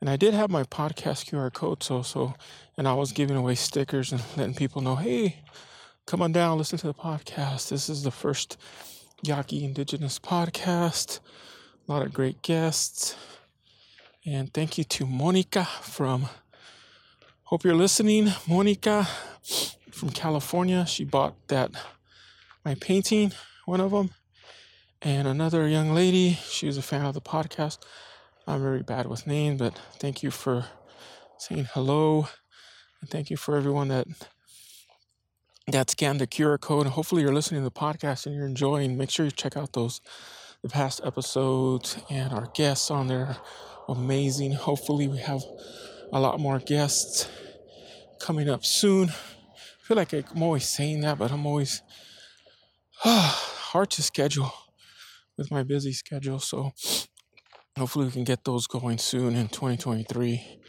And 0.00 0.10
I 0.10 0.16
did 0.16 0.34
have 0.34 0.50
my 0.50 0.62
podcast 0.64 1.30
QR 1.30 1.52
code, 1.52 1.82
so 1.82 2.02
so, 2.02 2.34
and 2.76 2.86
I 2.86 2.92
was 2.92 3.12
giving 3.12 3.36
away 3.36 3.54
stickers 3.54 4.12
and 4.12 4.22
letting 4.36 4.54
people 4.54 4.82
know, 4.82 4.96
hey, 4.96 5.42
come 6.06 6.20
on 6.20 6.32
down, 6.32 6.58
listen 6.58 6.78
to 6.78 6.86
the 6.86 6.94
podcast. 6.94 7.70
This 7.70 7.88
is 7.88 8.02
the 8.02 8.10
first 8.10 8.58
Yaqui 9.22 9.64
Indigenous 9.64 10.18
podcast. 10.18 11.20
A 11.88 11.92
lot 11.92 12.04
of 12.04 12.12
great 12.12 12.42
guests, 12.42 13.16
and 14.26 14.52
thank 14.52 14.76
you 14.76 14.84
to 14.84 15.06
Monica 15.06 15.64
from. 15.64 16.26
Hope 17.44 17.64
you're 17.64 17.74
listening, 17.74 18.32
Monica 18.46 19.08
from 19.92 20.10
California. 20.10 20.84
She 20.84 21.04
bought 21.04 21.34
that 21.48 21.70
my 22.64 22.74
painting, 22.74 23.32
one 23.64 23.80
of 23.80 23.92
them, 23.92 24.10
and 25.00 25.26
another 25.26 25.66
young 25.68 25.94
lady. 25.94 26.38
She 26.50 26.66
was 26.66 26.76
a 26.76 26.82
fan 26.82 27.06
of 27.06 27.14
the 27.14 27.20
podcast. 27.20 27.78
I'm 28.46 28.62
very 28.62 28.82
bad 28.82 29.06
with 29.06 29.26
names, 29.26 29.58
but 29.58 29.76
thank 29.98 30.22
you 30.22 30.30
for 30.30 30.66
saying 31.38 31.68
hello. 31.72 32.28
And 33.00 33.10
thank 33.10 33.28
you 33.28 33.36
for 33.36 33.56
everyone 33.56 33.88
that 33.88 34.06
that 35.66 35.90
scanned 35.90 36.20
the 36.20 36.28
QR 36.28 36.60
code. 36.60 36.86
Hopefully 36.86 37.22
you're 37.22 37.34
listening 37.34 37.60
to 37.60 37.64
the 37.64 37.72
podcast 37.72 38.24
and 38.24 38.36
you're 38.36 38.46
enjoying. 38.46 38.96
Make 38.96 39.10
sure 39.10 39.24
you 39.24 39.32
check 39.32 39.56
out 39.56 39.72
those 39.72 40.00
the 40.62 40.68
past 40.68 41.00
episodes 41.04 41.98
and 42.08 42.32
our 42.32 42.46
guests 42.54 42.88
on 42.90 43.08
there. 43.08 43.36
Amazing. 43.88 44.52
Hopefully 44.52 45.08
we 45.08 45.18
have 45.18 45.42
a 46.12 46.20
lot 46.20 46.38
more 46.38 46.60
guests 46.60 47.28
coming 48.20 48.48
up 48.48 48.64
soon. 48.64 49.08
I 49.08 49.82
feel 49.82 49.96
like 49.96 50.12
I'm 50.12 50.42
always 50.42 50.68
saying 50.68 51.00
that, 51.00 51.18
but 51.18 51.32
I'm 51.32 51.46
always 51.46 51.82
hard 52.98 53.90
to 53.90 54.02
schedule 54.02 54.52
with 55.36 55.50
my 55.50 55.64
busy 55.64 55.92
schedule. 55.92 56.38
So 56.38 56.72
hopefully 57.76 58.06
we 58.06 58.12
can 58.12 58.24
get 58.24 58.44
those 58.44 58.66
going 58.66 58.98
soon 58.98 59.36
in 59.36 59.48
2023 59.48 60.60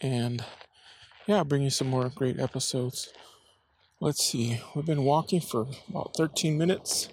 and 0.00 0.44
yeah 1.26 1.42
bring 1.42 1.62
you 1.62 1.70
some 1.70 1.88
more 1.88 2.08
great 2.08 2.38
episodes. 2.38 3.12
Let's 4.00 4.24
see 4.24 4.60
we've 4.74 4.86
been 4.86 5.04
walking 5.04 5.40
for 5.40 5.66
about 5.88 6.12
13 6.16 6.56
minutes. 6.56 7.08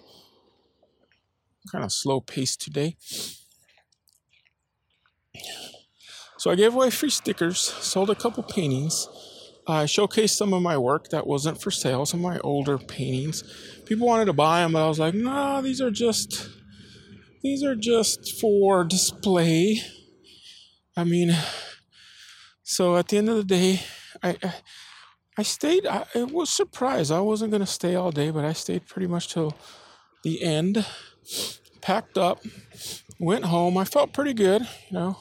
Kind 1.72 1.84
of 1.84 1.92
slow 1.92 2.20
pace 2.20 2.56
today. 2.56 2.98
So 6.38 6.52
i 6.52 6.56
gave 6.56 6.76
away 6.76 6.90
free 6.90 7.10
stickers 7.10 7.60
sold 7.60 8.10
a 8.10 8.16
couple 8.16 8.44
paintings. 8.44 9.08
I 9.66 9.86
showcased 9.86 10.36
some 10.36 10.54
of 10.54 10.62
my 10.62 10.78
work 10.78 11.10
that 11.10 11.26
wasn't 11.26 11.62
for 11.62 11.72
sale 11.72 12.06
some 12.06 12.20
of 12.24 12.32
my 12.32 12.40
older 12.40 12.78
paintings. 12.78 13.44
People 13.86 14.06
wanted 14.06 14.26
to 14.26 14.34
buy 14.34 14.62
them 14.62 14.74
but 14.74 14.86
i 14.86 14.88
was 14.88 15.00
like 15.00 15.16
no 15.16 15.62
these 15.62 15.82
are 15.82 15.90
just 15.90 16.50
these 17.44 17.64
are 17.64 17.76
just 17.76 18.40
for 18.40 18.84
display. 18.84 19.82
I 20.96 21.04
mean, 21.04 21.36
so 22.64 22.96
at 22.96 23.08
the 23.10 23.18
end 23.18 23.30
of 23.30 23.36
the 23.36 23.44
day, 23.44 23.82
I 24.22 24.38
I 25.38 25.44
stayed. 25.44 25.88
I, 25.88 26.06
I 26.16 26.24
was 26.24 26.50
surprised. 26.50 27.12
I 27.12 27.20
wasn't 27.20 27.52
gonna 27.52 27.66
stay 27.66 27.96
all 27.96 28.12
day, 28.12 28.30
but 28.30 28.46
I 28.46 28.54
stayed 28.54 28.88
pretty 28.88 29.08
much 29.08 29.30
till 29.34 29.56
the 30.24 30.44
end. 30.44 30.86
Packed 31.82 32.18
up, 32.18 32.40
went 33.20 33.46
home. 33.46 33.78
I 33.78 33.84
felt 33.84 34.14
pretty 34.14 34.34
good, 34.34 34.62
you 34.90 34.98
know. 34.98 35.18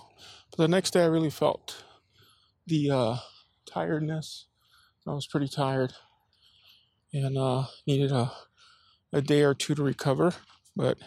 But 0.50 0.58
the 0.58 0.68
next 0.68 0.92
day, 0.92 1.02
I 1.02 1.06
really 1.06 1.30
felt 1.30 1.82
the 2.66 2.90
uh, 2.90 3.16
tiredness. 3.66 4.46
I 5.06 5.12
was 5.12 5.26
pretty 5.26 5.48
tired 5.48 5.94
and 7.12 7.36
uh, 7.36 7.64
needed 7.86 8.12
a 8.12 8.32
a 9.12 9.20
day 9.20 9.42
or 9.42 9.54
two 9.54 9.74
to 9.74 9.82
recover. 9.82 10.34
But 10.76 10.98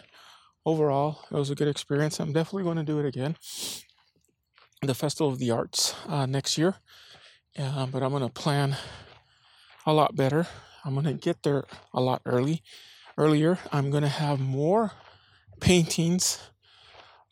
overall, 0.66 1.24
it 1.30 1.34
was 1.34 1.48
a 1.48 1.54
good 1.54 1.68
experience. 1.68 2.20
I'm 2.20 2.32
definitely 2.32 2.64
going 2.64 2.76
to 2.76 2.82
do 2.82 2.98
it 2.98 3.06
again. 3.06 3.36
The 4.82 4.94
Festival 4.94 5.32
of 5.32 5.38
the 5.38 5.50
Arts 5.50 5.94
uh, 6.06 6.26
next 6.26 6.58
year, 6.58 6.74
uh, 7.58 7.86
but 7.86 8.02
I'm 8.02 8.10
going 8.10 8.22
to 8.22 8.28
plan 8.28 8.76
a 9.86 9.94
lot 9.94 10.14
better. 10.14 10.46
I'm 10.84 10.92
going 10.92 11.06
to 11.06 11.14
get 11.14 11.42
there 11.44 11.64
a 11.94 12.00
lot 12.00 12.20
early, 12.26 12.62
earlier. 13.16 13.58
I'm 13.72 13.90
going 13.90 14.02
to 14.02 14.08
have 14.08 14.38
more 14.38 14.92
paintings, 15.60 16.40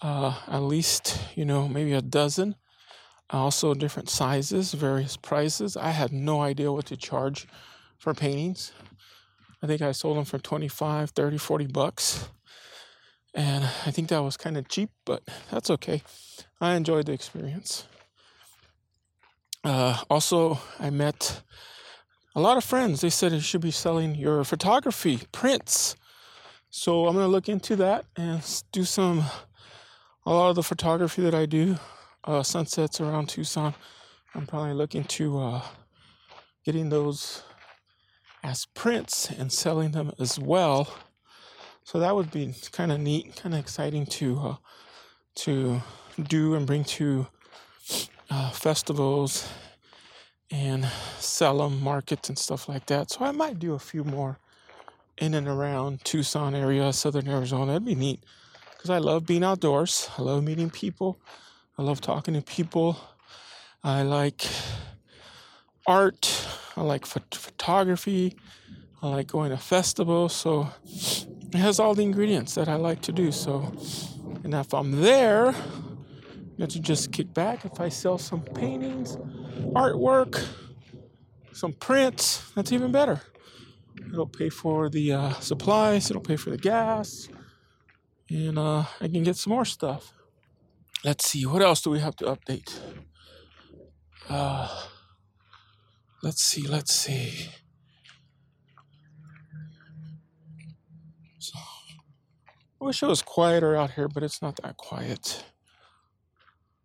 uh, 0.01 0.41
at 0.49 0.61
least 0.63 1.19
you 1.35 1.45
know 1.45 1.69
maybe 1.69 1.93
a 1.93 2.01
dozen. 2.01 2.55
Also, 3.31 3.75
different 3.75 4.09
sizes, 4.09 4.75
various 4.75 5.17
prices. 5.17 5.77
I 5.77 5.91
had 5.91 6.13
no 6.13 6.41
idea 6.43 6.71
what 6.71 6.87
to 6.87 6.97
charge 6.97 7.49
for 7.99 8.15
paintings. 8.15 8.73
I 9.63 9.67
think 9.67 9.81
I 9.83 9.93
sold 9.93 10.19
them 10.19 10.25
for 10.25 10.39
25, 10.39 11.11
30, 11.11 11.39
40 11.39 11.67
bucks. 11.69 12.29
And 13.35 13.65
I 13.65 13.91
think 13.91 14.09
that 14.09 14.23
was 14.23 14.37
kind 14.37 14.57
of 14.57 14.69
cheap, 14.69 14.91
but 15.05 15.23
that's 15.51 15.69
okay. 15.71 16.03
I 16.61 16.75
enjoyed 16.75 17.07
the 17.07 17.13
experience. 17.13 17.85
Uh, 19.65 19.99
also, 20.09 20.61
I 20.79 20.91
met 20.91 21.43
a 22.37 22.41
lot 22.41 22.57
of 22.57 22.65
friends. 22.65 23.01
They 23.01 23.11
said 23.11 23.33
you 23.33 23.41
should 23.41 23.61
be 23.61 23.71
selling 23.71 24.15
your 24.15 24.45
photography 24.45 25.21
prints. 25.33 25.97
So 26.71 27.07
I'm 27.07 27.15
going 27.15 27.25
to 27.27 27.31
look 27.31 27.49
into 27.49 27.77
that 27.77 28.05
and 28.17 28.43
do 28.73 28.85
some, 28.85 29.25
a 30.27 30.33
lot 30.33 30.51
of 30.51 30.57
the 30.57 30.63
photography 30.63 31.23
that 31.23 31.35
I 31.35 31.47
do, 31.47 31.77
uh, 32.25 32.43
sunsets 32.43 33.01
around 33.01 33.29
Tucson. 33.29 33.75
I'm 34.35 34.47
probably 34.47 34.75
looking 34.75 35.05
to 35.05 35.39
uh, 35.39 35.63
getting 36.65 36.89
those 36.91 37.43
as 38.43 38.67
prints 38.75 39.31
and 39.31 39.53
selling 39.53 39.93
them 39.93 40.13
as 40.19 40.39
well. 40.39 40.93
So 41.85 42.01
that 42.01 42.15
would 42.15 42.31
be 42.31 42.55
kind 42.73 42.91
of 42.91 43.01
neat, 43.01 43.37
kind 43.37 43.55
of 43.55 43.61
exciting 43.61 44.07
to 44.07 44.39
uh, 44.39 44.57
to 45.37 45.83
do 46.23 46.55
and 46.55 46.67
bring 46.67 46.85
to 46.85 47.27
uh, 48.31 48.51
festivals 48.51 49.49
and 50.51 50.87
sell 51.19 51.59
them, 51.59 51.83
markets 51.83 52.29
and 52.29 52.39
stuff 52.39 52.69
like 52.69 52.87
that. 52.87 53.11
So 53.11 53.25
I 53.25 53.33
might 53.33 53.59
do 53.59 53.75
a 53.75 53.79
few 53.79 54.05
more 54.05 54.39
in 55.19 55.35
and 55.35 55.47
around 55.47 56.05
Tucson 56.05 56.55
area, 56.55 56.93
Southern 56.93 57.29
Arizona. 57.29 57.73
It'd 57.73 57.85
be 57.85 57.95
neat 57.95 58.23
because 58.73 58.91
I 58.91 58.99
love 58.99 59.27
being 59.27 59.45
outdoors. 59.45 60.09
I 60.19 60.23
love 60.23 60.43
meeting 60.43 60.71
people. 60.71 61.21
I 61.79 61.83
love 61.83 62.01
talking 62.01 62.35
to 62.35 62.43
people. 62.43 62.97
I 63.83 64.03
like 64.03 64.47
art. 65.87 66.47
I 66.77 66.83
like 66.83 67.05
phot- 67.05 67.35
photography. 67.35 68.37
I 69.03 69.09
like 69.09 69.27
going 69.27 69.51
to 69.51 69.59
festivals. 69.59 70.35
So 70.35 70.71
it 71.55 71.59
has 71.59 71.79
all 71.79 71.95
the 71.95 72.03
ingredients 72.03 72.57
that 72.57 72.69
I 72.69 72.75
like 72.75 73.01
to 73.03 73.13
do. 73.13 73.31
So, 73.31 73.73
and 74.43 74.53
if 74.55 74.75
I'm 74.75 75.01
there, 75.01 75.51
I 75.51 75.55
get 76.59 76.71
to 76.71 76.81
just 76.81 77.13
kick 77.13 77.33
back. 77.33 77.65
If 77.65 77.81
I 77.81 77.89
sell 77.89 78.19
some 78.19 78.43
paintings, 78.43 79.17
artwork, 79.73 80.45
some 81.53 81.73
prints, 81.73 82.51
that's 82.57 82.73
even 82.73 82.91
better. 82.91 83.21
It'll 84.13 84.27
pay 84.27 84.49
for 84.49 84.91
the 84.91 85.13
uh, 85.13 85.33
supplies. 85.35 86.11
It'll 86.11 86.23
pay 86.23 86.37
for 86.37 86.51
the 86.51 86.59
gas, 86.59 87.29
and 88.29 88.59
uh, 88.59 88.85
I 89.01 89.07
can 89.07 89.23
get 89.23 89.37
some 89.37 89.53
more 89.53 89.65
stuff. 89.65 90.13
Let's 91.05 91.25
see. 91.25 91.47
What 91.47 91.63
else 91.63 91.83
do 91.83 91.91
we 91.91 92.01
have 92.01 92.17
to 92.17 92.25
update? 92.25 92.77
Uh, 94.29 94.69
let's 96.21 96.43
see. 96.43 96.67
Let's 96.67 96.93
see. 96.93 97.49
I 102.85 102.89
wish 102.89 103.03
it 103.03 103.07
was 103.07 103.23
quieter 103.23 103.75
out 103.75 103.93
here, 103.93 104.09
but 104.09 104.23
it's 104.23 104.43
not 104.43 104.61
that 104.63 104.77
quiet. 104.77 105.43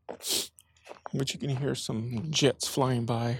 But 0.08 1.34
you 1.34 1.38
can 1.38 1.50
hear 1.50 1.76
some 1.76 2.28
jets 2.30 2.70
flying 2.70 3.06
by. 3.06 3.40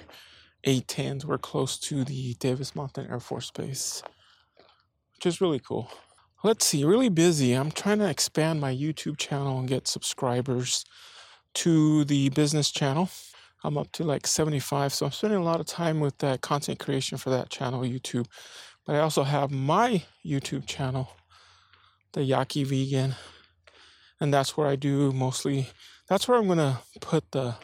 A-10s. 0.66 1.24
We're 1.24 1.38
close 1.38 1.80
to 1.80 2.04
the 2.04 2.34
Davis-Monthan 2.34 3.10
Air 3.10 3.22
Force 3.22 3.50
Base, 3.50 4.04
which 5.16 5.26
is 5.26 5.40
really 5.40 5.60
cool. 5.60 5.90
Let's 6.44 6.66
see, 6.66 6.84
really 6.84 7.08
busy. 7.08 7.54
I'm 7.54 7.72
trying 7.72 8.00
to 8.00 8.10
expand 8.10 8.60
my 8.60 8.76
YouTube 8.76 9.16
channel 9.16 9.58
and 9.58 9.70
get 9.70 9.88
subscribers 9.88 10.84
to 11.54 12.04
the 12.04 12.28
business 12.32 12.72
channel. 12.72 13.10
I'm 13.64 13.78
up 13.78 13.94
to 13.94 14.04
like 14.04 14.28
75, 14.28 14.94
so 14.94 15.06
I'm 15.06 15.14
spending 15.14 15.40
a 15.40 15.44
lot 15.46 15.62
of 15.62 15.66
time 15.66 16.02
with 16.02 16.18
that 16.18 16.42
content 16.42 16.78
creation 16.78 17.18
for 17.18 17.30
that 17.30 17.50
channel, 17.50 17.84
YouTube. 17.84 18.26
But 18.86 18.98
I 18.98 19.00
also 19.00 19.24
have 19.24 19.50
my 19.50 20.04
YouTube 20.26 20.66
channel, 20.68 21.10
the 22.14 22.22
YaquiVegan, 22.22 23.16
and 24.20 24.34
that's 24.34 24.58
where 24.58 24.68
I 24.68 24.76
do 24.76 25.12
mostly. 25.12 25.70
That's 26.08 26.28
where 26.28 26.38
I'm 26.38 26.48
gonna 26.48 26.82
put 27.02 27.32
the 27.32 27.56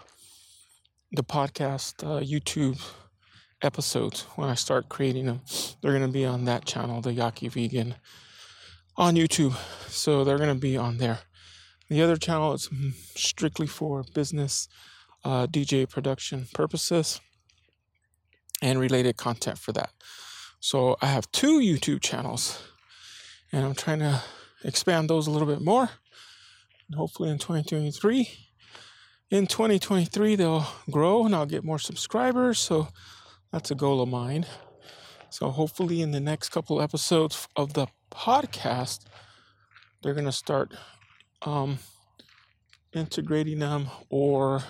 the 1.11 1.23
podcast 1.23 2.03
uh, 2.03 2.21
YouTube 2.21 2.81
episodes 3.61 4.21
when 4.35 4.49
I 4.49 4.55
start 4.55 4.89
creating 4.89 5.25
them. 5.25 5.41
They're 5.81 5.93
gonna 5.93 6.07
be 6.07 6.25
on 6.25 6.45
that 6.45 6.65
channel, 6.65 7.01
the 7.01 7.11
YaquiVegan, 7.11 7.95
on 8.97 9.15
YouTube. 9.15 9.55
So 9.89 10.23
they're 10.23 10.37
gonna 10.37 10.55
be 10.55 10.77
on 10.77 10.97
there. 10.97 11.19
The 11.89 12.01
other 12.01 12.17
channel 12.17 12.53
is 12.53 12.69
strictly 13.15 13.67
for 13.67 14.03
business, 14.13 14.67
uh, 15.23 15.47
DJ 15.47 15.87
production 15.89 16.47
purposes, 16.53 17.21
and 18.61 18.79
related 18.79 19.17
content 19.17 19.57
for 19.57 19.71
that. 19.73 19.91
So 20.59 20.97
I 21.01 21.07
have 21.07 21.31
two 21.31 21.59
YouTube 21.59 22.01
channels, 22.01 22.59
and 23.55 23.63
I'm 23.63 23.73
trying 23.73 23.99
to 23.99 24.21
expand 24.65 25.09
those 25.09 25.27
a 25.27 25.31
little 25.31 25.47
bit 25.47 25.61
more. 25.61 25.89
And 26.87 26.97
hopefully 26.97 27.29
in 27.29 27.37
2023, 27.37 28.27
in 29.31 29.47
2023 29.47 30.35
they'll 30.35 30.67
grow 30.91 31.25
and 31.25 31.33
I'll 31.33 31.45
get 31.45 31.63
more 31.63 31.79
subscribers. 31.79 32.59
So 32.59 32.89
that's 33.53 33.71
a 33.71 33.75
goal 33.75 34.01
of 34.01 34.09
mine. 34.09 34.45
So 35.29 35.51
hopefully 35.51 36.01
in 36.01 36.11
the 36.11 36.19
next 36.19 36.49
couple 36.49 36.81
episodes 36.81 37.47
of 37.55 37.73
the 37.73 37.87
podcast, 38.11 39.05
they're 40.03 40.13
gonna 40.13 40.33
start 40.33 40.73
um, 41.43 41.79
integrating 42.91 43.59
them 43.59 43.87
or 44.09 44.63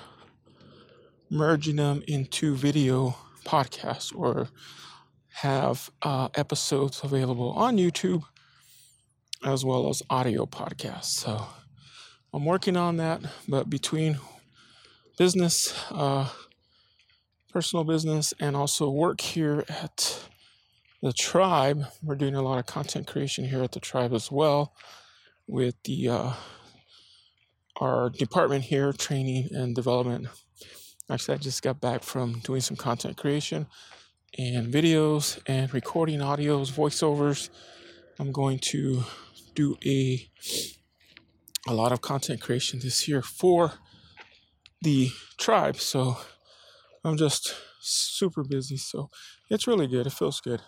merging 1.31 1.77
them 1.77 2.03
into 2.07 2.55
video 2.55 3.15
podcasts 3.45 4.15
or 4.15 4.47
have 5.33 5.89
uh, 6.03 6.29
episodes 6.35 7.01
available 7.03 7.49
on 7.53 7.77
YouTube 7.77 8.23
as 9.45 9.63
well 9.63 9.87
as 9.89 10.01
audio 10.09 10.45
podcasts. 10.45 11.05
So 11.05 11.45
I'm 12.33 12.43
working 12.43 12.75
on 12.75 12.97
that, 12.97 13.21
but 13.47 13.69
between 13.69 14.17
business, 15.17 15.73
uh, 15.91 16.27
personal 17.53 17.85
business, 17.85 18.33
and 18.39 18.55
also 18.55 18.89
work 18.89 19.21
here 19.21 19.63
at 19.69 20.27
the 21.01 21.13
tribe, 21.13 21.85
we're 22.03 22.15
doing 22.15 22.35
a 22.35 22.41
lot 22.41 22.57
of 22.57 22.65
content 22.65 23.07
creation 23.07 23.45
here 23.45 23.63
at 23.63 23.71
the 23.71 23.79
tribe 23.79 24.13
as 24.13 24.31
well 24.31 24.73
with 25.47 25.75
the 25.83 26.09
uh, 26.09 26.33
our 27.77 28.09
department 28.09 28.63
here, 28.63 28.91
training 28.91 29.49
and 29.51 29.75
development. 29.75 30.27
Actually, 31.09 31.35
I 31.35 31.37
just 31.37 31.61
got 31.61 31.79
back 31.79 32.01
from 32.01 32.39
doing 32.39 32.61
some 32.61 32.75
content 32.75 33.15
creation 33.15 33.67
and 34.37 34.73
videos 34.73 35.39
and 35.45 35.71
recording 35.73 36.19
audios, 36.19 36.71
voiceovers. 36.71 37.49
I'm 38.17 38.31
going 38.31 38.59
to 38.59 39.03
do 39.55 39.77
a 39.85 40.29
a 41.67 41.73
lot 41.73 41.91
of 41.91 42.01
content 42.01 42.41
creation 42.41 42.79
this 42.79 43.07
year 43.07 43.21
for 43.21 43.73
the 44.81 45.09
tribe. 45.37 45.77
So 45.77 46.17
I'm 47.03 47.17
just 47.17 47.55
super 47.81 48.43
busy. 48.43 48.77
So 48.77 49.09
it's 49.49 49.67
really 49.67 49.87
good. 49.87 50.07
It 50.07 50.13
feels 50.13 50.39
good. 50.41 50.61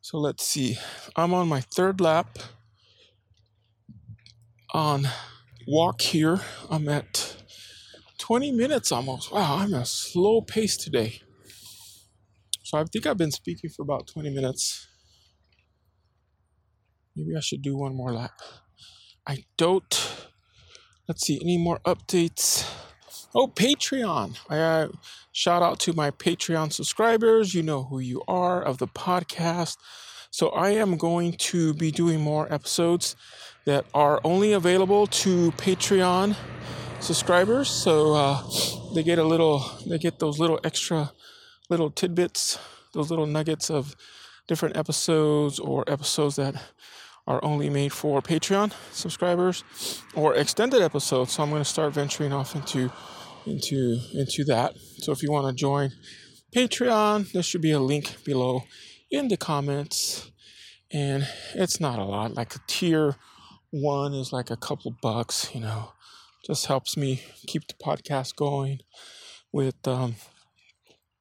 So 0.00 0.18
let's 0.18 0.44
see. 0.44 0.78
I'm 1.14 1.32
on 1.32 1.46
my 1.48 1.60
third 1.60 2.00
lap 2.00 2.38
on 4.74 5.08
walk 5.66 6.00
here. 6.00 6.40
I'm 6.68 6.88
at 6.88 7.36
20 8.18 8.50
minutes 8.50 8.90
almost. 8.90 9.30
Wow, 9.30 9.58
I'm 9.58 9.74
a 9.74 9.84
slow 9.84 10.40
pace 10.40 10.76
today. 10.76 11.20
So 12.64 12.78
I 12.78 12.84
think 12.84 13.06
I've 13.06 13.18
been 13.18 13.30
speaking 13.30 13.70
for 13.70 13.82
about 13.82 14.08
20 14.08 14.30
minutes. 14.30 14.88
Maybe 17.16 17.36
I 17.36 17.40
should 17.40 17.62
do 17.62 17.76
one 17.76 17.94
more 17.94 18.12
lap. 18.12 18.40
I 19.26 19.44
don't. 19.56 20.28
Let's 21.08 21.26
see, 21.26 21.38
any 21.42 21.58
more 21.58 21.78
updates? 21.84 22.68
Oh, 23.34 23.48
Patreon. 23.48 24.38
I 24.48 24.58
uh, 24.58 24.88
shout 25.32 25.62
out 25.62 25.78
to 25.80 25.92
my 25.92 26.10
Patreon 26.10 26.72
subscribers. 26.72 27.54
You 27.54 27.62
know 27.62 27.84
who 27.84 27.98
you 27.98 28.22
are 28.28 28.62
of 28.62 28.78
the 28.78 28.86
podcast. 28.86 29.76
So 30.30 30.48
I 30.48 30.70
am 30.70 30.96
going 30.96 31.32
to 31.34 31.74
be 31.74 31.90
doing 31.90 32.20
more 32.20 32.50
episodes 32.52 33.16
that 33.66 33.84
are 33.92 34.20
only 34.24 34.52
available 34.52 35.06
to 35.06 35.52
Patreon 35.52 36.36
subscribers. 37.00 37.68
So 37.68 38.14
uh, 38.14 38.42
they 38.94 39.02
get 39.02 39.18
a 39.18 39.24
little, 39.24 39.64
they 39.86 39.98
get 39.98 40.18
those 40.18 40.38
little 40.38 40.60
extra 40.64 41.12
little 41.68 41.90
tidbits, 41.90 42.58
those 42.94 43.10
little 43.10 43.26
nuggets 43.26 43.70
of 43.70 43.94
different 44.48 44.76
episodes 44.76 45.58
or 45.58 45.84
episodes 45.86 46.36
that 46.36 46.54
are 47.26 47.44
only 47.44 47.70
made 47.70 47.92
for 47.92 48.20
Patreon 48.20 48.72
subscribers 48.90 49.64
or 50.14 50.34
extended 50.34 50.82
episodes. 50.82 51.32
So 51.32 51.42
I'm 51.42 51.50
going 51.50 51.62
to 51.62 51.68
start 51.68 51.92
venturing 51.92 52.32
off 52.32 52.54
into 52.54 52.90
into 53.46 53.98
into 54.14 54.44
that. 54.44 54.76
So 54.98 55.12
if 55.12 55.22
you 55.22 55.30
want 55.30 55.46
to 55.46 55.52
join 55.52 55.92
Patreon, 56.54 57.32
there 57.32 57.42
should 57.42 57.62
be 57.62 57.72
a 57.72 57.80
link 57.80 58.24
below 58.24 58.64
in 59.10 59.28
the 59.28 59.36
comments. 59.36 60.30
And 60.92 61.26
it's 61.54 61.80
not 61.80 61.98
a 61.98 62.04
lot. 62.04 62.34
Like 62.34 62.54
a 62.54 62.60
tier 62.66 63.16
one 63.70 64.12
is 64.12 64.32
like 64.32 64.50
a 64.50 64.56
couple 64.56 64.94
bucks, 65.00 65.50
you 65.54 65.60
know. 65.60 65.92
Just 66.44 66.66
helps 66.66 66.96
me 66.96 67.22
keep 67.46 67.68
the 67.68 67.74
podcast 67.74 68.34
going 68.36 68.80
with 69.52 69.86
um, 69.86 70.16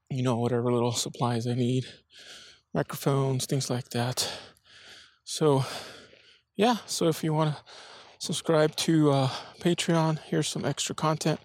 you 0.10 0.24
know, 0.24 0.38
whatever 0.38 0.72
little 0.72 0.92
supplies 0.92 1.48
I 1.48 1.54
need. 1.54 1.86
Microphones, 2.74 3.46
things 3.46 3.70
like 3.70 3.90
that. 3.92 4.30
So 5.32 5.64
yeah, 6.58 6.76
so 6.88 7.08
if 7.08 7.24
you 7.24 7.32
want 7.32 7.56
to 7.56 7.62
subscribe 8.20 8.76
to 8.88 9.12
uh, 9.12 9.30
Patreon, 9.62 10.20
here's 10.20 10.50
some 10.50 10.66
extra 10.66 10.94
content 10.94 11.40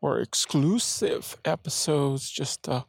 or 0.00 0.20
exclusive 0.20 1.36
episodes. 1.44 2.30
Just 2.30 2.66
uh, 2.66 2.84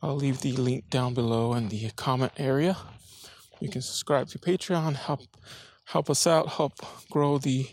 I'll 0.00 0.14
leave 0.14 0.42
the 0.42 0.52
link 0.52 0.90
down 0.90 1.12
below 1.12 1.54
in 1.54 1.70
the 1.70 1.90
comment 1.96 2.30
area. 2.36 2.76
You 3.58 3.68
can 3.68 3.82
subscribe 3.82 4.28
to 4.28 4.38
Patreon, 4.38 4.94
help 4.94 5.22
help 5.86 6.08
us 6.08 6.24
out, 6.24 6.50
help 6.50 6.74
grow 7.10 7.38
the 7.38 7.66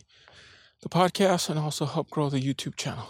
the 0.82 0.90
podcast, 0.90 1.52
and 1.52 1.60
also 1.60 1.86
help 1.86 2.10
grow 2.10 2.30
the 2.32 2.42
YouTube 2.42 2.78
channel. 2.78 3.06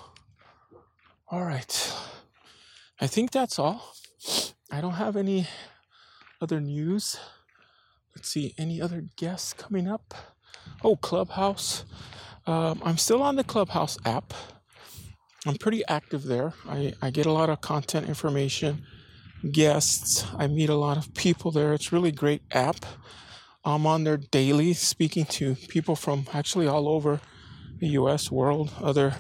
All 1.30 1.46
right, 1.46 1.94
I 3.00 3.08
think 3.08 3.32
that's 3.32 3.58
all. 3.58 3.96
I 4.70 4.82
don't 4.82 5.00
have 5.00 5.16
any 5.16 5.48
other 6.42 6.60
news. 6.60 7.18
Let's 8.16 8.30
see, 8.30 8.54
any 8.58 8.82
other 8.82 9.06
guests 9.18 9.54
coming 9.54 9.88
up? 9.88 10.14
Oh, 10.84 10.96
Clubhouse. 10.96 11.86
Um, 12.48 12.82
I'm 12.84 12.98
still 12.98 13.22
on 13.24 13.36
the 13.38 13.44
Clubhouse 13.44 13.98
app. 14.06 14.34
I'm 15.48 15.56
pretty 15.56 15.84
active 15.88 16.24
there. 16.24 16.54
I, 16.70 16.94
I 17.02 17.10
get 17.12 17.26
a 17.26 17.32
lot 17.32 17.50
of 17.50 17.62
content 17.62 18.08
information, 18.08 18.84
guests. 19.52 20.26
I 20.38 20.48
meet 20.48 20.70
a 20.70 20.76
lot 20.76 20.98
of 20.98 21.14
people 21.16 21.52
there. 21.52 21.74
It's 21.74 21.92
really 21.92 22.12
great 22.12 22.44
app. 22.52 22.86
I'm 23.66 23.86
on 23.86 24.04
there 24.04 24.18
daily 24.18 24.74
speaking 24.74 25.26
to 25.26 25.56
people 25.56 25.96
from 25.96 26.28
actually 26.34 26.68
all 26.68 26.90
over 26.90 27.22
the 27.80 27.88
US, 27.90 28.32
world, 28.32 28.72
other 28.82 29.16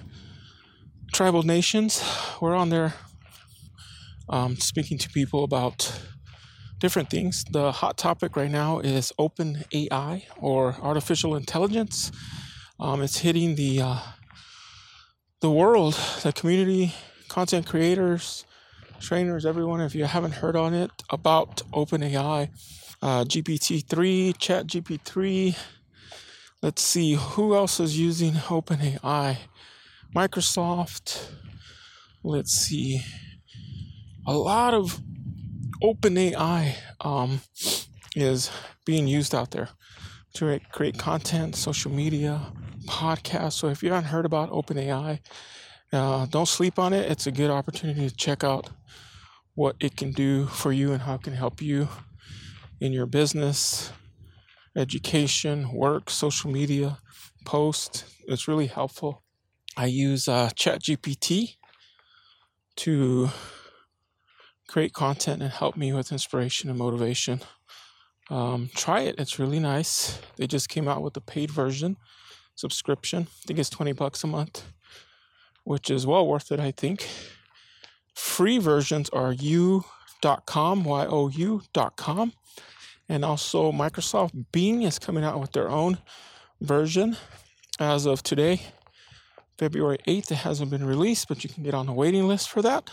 tribal 1.13 1.43
nations. 1.43 2.03
We're 2.41 2.55
on 2.55 2.69
there 2.69 2.93
um, 4.29 4.57
speaking 4.57 4.97
to 4.99 5.09
people 5.09 5.43
about 5.43 6.01
different 6.81 7.09
things. 7.09 7.45
The 7.49 7.71
hot 7.71 7.95
topic 7.95 8.35
right 8.35 8.51
now 8.51 8.79
is 8.79 9.13
open 9.17 9.63
AI 9.71 10.25
or 10.37 10.75
artificial 10.81 11.35
intelligence. 11.35 12.11
Um, 12.79 13.01
it's 13.03 13.19
hitting 13.19 13.55
the 13.55 13.81
uh, 13.81 13.99
the 15.39 15.51
world, 15.51 15.93
the 16.23 16.33
community, 16.33 16.93
content 17.29 17.67
creators, 17.67 18.45
trainers, 18.99 19.45
everyone. 19.45 19.79
If 19.79 19.95
you 19.95 20.05
haven't 20.05 20.33
heard 20.33 20.55
on 20.55 20.73
it 20.73 20.91
about 21.09 21.61
OpenAI, 21.71 22.49
uh, 23.01 23.23
GPT-3, 23.23 24.37
Chat 24.37 24.67
GPT-3. 24.67 25.55
Let's 26.63 26.81
see 26.81 27.13
who 27.13 27.55
else 27.55 27.79
is 27.79 27.97
using 27.97 28.33
OpenAI. 28.33 29.37
Microsoft. 30.15 31.29
Let's 32.23 32.51
see. 32.51 33.01
A 34.27 34.33
lot 34.33 34.73
of 34.73 34.99
OpenAI 35.81 36.75
um, 37.01 37.41
is 38.15 38.51
being 38.85 39.07
used 39.07 39.33
out 39.33 39.51
there 39.51 39.69
to 40.33 40.59
create 40.71 40.97
content, 40.97 41.55
social 41.55 41.91
media, 41.91 42.41
podcasts. 42.85 43.53
So 43.53 43.67
if 43.67 43.83
you 43.83 43.91
haven't 43.91 44.09
heard 44.09 44.25
about 44.25 44.51
OpenAI, 44.51 45.19
uh, 45.91 46.25
don't 46.27 46.47
sleep 46.47 46.79
on 46.79 46.93
it. 46.93 47.11
It's 47.11 47.27
a 47.27 47.31
good 47.31 47.49
opportunity 47.49 48.07
to 48.07 48.15
check 48.15 48.43
out 48.43 48.69
what 49.55 49.75
it 49.79 49.97
can 49.97 50.11
do 50.11 50.45
for 50.45 50.71
you 50.71 50.93
and 50.93 51.01
how 51.01 51.15
it 51.15 51.23
can 51.23 51.33
help 51.33 51.61
you 51.61 51.89
in 52.79 52.93
your 52.93 53.05
business, 53.05 53.91
education, 54.75 55.71
work, 55.73 56.09
social 56.09 56.51
media, 56.51 56.97
post. 57.45 58.05
It's 58.27 58.47
really 58.47 58.67
helpful. 58.67 59.23
I 59.75 59.85
use 59.85 60.27
uh, 60.27 60.49
ChatGPT 60.55 61.55
to 62.77 63.29
create 64.71 64.93
content 64.93 65.41
and 65.41 65.51
help 65.51 65.75
me 65.75 65.91
with 65.91 66.13
inspiration 66.13 66.69
and 66.69 66.79
motivation. 66.79 67.41
Um, 68.29 68.69
try 68.73 69.01
it, 69.01 69.15
it's 69.17 69.37
really 69.37 69.59
nice. 69.59 70.17
They 70.37 70.47
just 70.47 70.69
came 70.69 70.87
out 70.87 71.01
with 71.01 71.17
a 71.17 71.21
paid 71.21 71.51
version 71.51 71.97
subscription. 72.55 73.27
I 73.29 73.45
think 73.45 73.59
it's 73.59 73.69
20 73.69 73.91
bucks 73.91 74.23
a 74.23 74.27
month, 74.27 74.63
which 75.65 75.89
is 75.89 76.07
well 76.07 76.25
worth 76.25 76.53
it, 76.53 76.61
I 76.61 76.71
think. 76.71 77.05
Free 78.15 78.59
versions 78.59 79.09
are 79.09 79.33
you.com, 79.33 80.85
Y 80.85 81.05
O 81.05 81.27
U.com. 81.27 82.33
And 83.09 83.25
also, 83.25 83.73
Microsoft 83.73 84.45
Bing 84.53 84.83
is 84.83 84.99
coming 84.99 85.25
out 85.25 85.41
with 85.41 85.51
their 85.51 85.69
own 85.69 85.97
version 86.61 87.17
as 87.77 88.05
of 88.05 88.23
today, 88.23 88.61
February 89.57 89.97
8th. 90.07 90.31
It 90.31 90.35
hasn't 90.35 90.71
been 90.71 90.85
released, 90.85 91.27
but 91.27 91.43
you 91.43 91.49
can 91.49 91.63
get 91.63 91.73
on 91.73 91.87
the 91.87 91.93
waiting 91.93 92.25
list 92.25 92.49
for 92.49 92.61
that. 92.61 92.89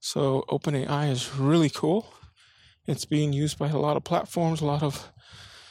So 0.00 0.44
OpenAI 0.48 1.10
is 1.10 1.34
really 1.34 1.70
cool. 1.70 2.12
It's 2.86 3.04
being 3.04 3.32
used 3.32 3.58
by 3.58 3.68
a 3.68 3.78
lot 3.78 3.96
of 3.96 4.04
platforms, 4.04 4.60
a 4.60 4.66
lot 4.66 4.82
of 4.82 5.12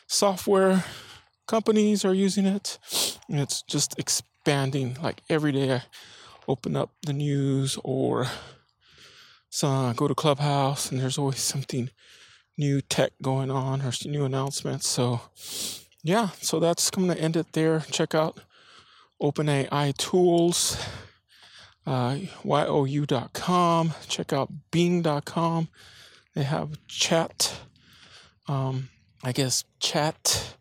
software 0.07 0.83
companies 1.47 2.05
are 2.05 2.13
using 2.13 2.45
it. 2.45 2.77
And 3.29 3.39
it's 3.39 3.61
just 3.63 3.97
expanding. 3.97 4.97
Like 5.01 5.21
every 5.29 5.51
day 5.51 5.73
I 5.75 5.83
open 6.47 6.75
up 6.75 6.91
the 7.05 7.13
news 7.13 7.77
or 7.83 8.27
some, 9.49 9.93
go 9.95 10.07
to 10.07 10.15
Clubhouse 10.15 10.91
and 10.91 10.99
there's 10.99 11.17
always 11.17 11.39
something 11.39 11.89
new 12.57 12.81
tech 12.81 13.13
going 13.21 13.49
on 13.49 13.81
or 13.81 13.91
new 14.05 14.25
announcements. 14.25 14.87
So 14.87 15.21
yeah, 16.03 16.29
so 16.41 16.59
that's 16.59 16.89
going 16.91 17.07
to 17.07 17.19
end 17.19 17.35
it 17.35 17.53
there. 17.53 17.79
Check 17.91 18.13
out 18.13 18.39
OpenAI 19.21 19.95
tools 19.97 20.77
uh, 21.87 22.17
you.com. 22.85 23.93
Check 24.07 24.33
out 24.33 24.51
bing.com. 24.71 25.69
They 26.35 26.43
have 26.43 26.77
chat. 26.87 27.59
Um, 28.47 28.89
I 29.23 29.31
guess 29.31 29.63
chat, 29.79 30.55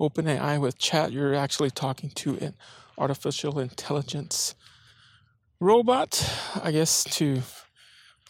OpenAI 0.00 0.60
with 0.60 0.78
chat, 0.78 1.12
you're 1.12 1.34
actually 1.34 1.70
talking 1.70 2.10
to 2.10 2.38
an 2.38 2.54
artificial 2.96 3.58
intelligence 3.58 4.54
robot, 5.60 6.24
I 6.62 6.70
guess, 6.70 7.04
to 7.16 7.42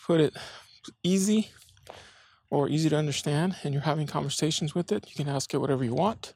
put 0.06 0.20
it 0.20 0.34
easy 1.02 1.50
or 2.50 2.68
easy 2.68 2.88
to 2.88 2.96
understand, 2.96 3.56
and 3.62 3.74
you're 3.74 3.82
having 3.82 4.06
conversations 4.06 4.74
with 4.74 4.90
it. 4.90 5.06
You 5.08 5.14
can 5.14 5.32
ask 5.32 5.52
it 5.52 5.58
whatever 5.58 5.84
you 5.84 5.94
want. 5.94 6.34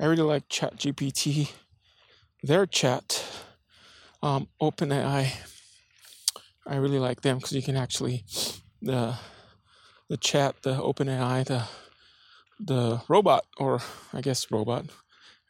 I 0.00 0.06
really 0.06 0.22
like 0.22 0.48
Chat 0.48 0.76
GPT, 0.76 1.52
their 2.42 2.66
chat 2.66 3.24
um, 4.22 4.48
OpenAI, 4.60 5.32
I 6.66 6.76
really 6.76 6.98
like 6.98 7.22
them 7.22 7.38
because 7.38 7.52
you 7.52 7.62
can 7.62 7.76
actually 7.76 8.24
the 8.80 9.16
the 10.08 10.16
chat, 10.16 10.62
the 10.62 10.74
OpenAI, 10.74 11.44
the 11.44 11.64
the 12.60 13.02
robot 13.08 13.44
or 13.58 13.80
I 14.12 14.20
guess 14.20 14.50
robot 14.50 14.86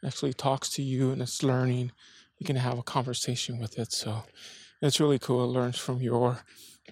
actually 0.05 0.33
talks 0.33 0.69
to 0.71 0.81
you 0.81 1.11
and 1.11 1.21
it's 1.21 1.43
learning. 1.43 1.91
You 2.39 2.45
can 2.45 2.55
have 2.55 2.79
a 2.79 2.83
conversation 2.83 3.59
with 3.59 3.77
it, 3.77 3.91
so 3.93 4.23
it's 4.81 4.99
really 4.99 5.19
cool. 5.19 5.43
It 5.43 5.47
learns 5.47 5.77
from 5.77 6.01
your 6.01 6.39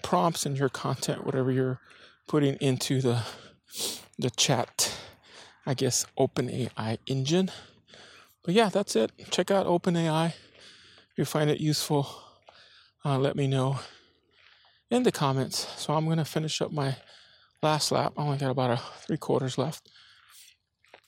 prompts 0.02 0.46
and 0.46 0.56
your 0.56 0.68
content, 0.68 1.26
whatever 1.26 1.50
you're 1.50 1.80
putting 2.28 2.54
into 2.54 3.00
the 3.00 3.22
the 4.18 4.30
chat. 4.30 4.94
I 5.64 5.74
guess 5.74 6.06
OpenAI 6.18 6.98
engine. 7.06 7.50
But 8.44 8.54
yeah, 8.54 8.68
that's 8.68 8.96
it. 8.96 9.12
Check 9.30 9.50
out 9.50 9.66
OpenAI. 9.66 10.34
If 11.12 11.18
you 11.18 11.24
find 11.24 11.50
it 11.50 11.60
useful, 11.60 12.08
uh, 13.04 13.18
let 13.18 13.36
me 13.36 13.46
know 13.46 13.78
in 14.90 15.02
the 15.02 15.12
comments. 15.12 15.66
So 15.76 15.92
I'm 15.92 16.06
going 16.06 16.18
to 16.18 16.24
finish 16.24 16.62
up 16.62 16.72
my 16.72 16.96
last 17.62 17.92
lap. 17.92 18.14
I 18.16 18.22
only 18.22 18.38
got 18.38 18.50
about 18.50 18.70
a 18.70 18.80
three 19.06 19.18
quarters 19.18 19.58
left. 19.58 19.90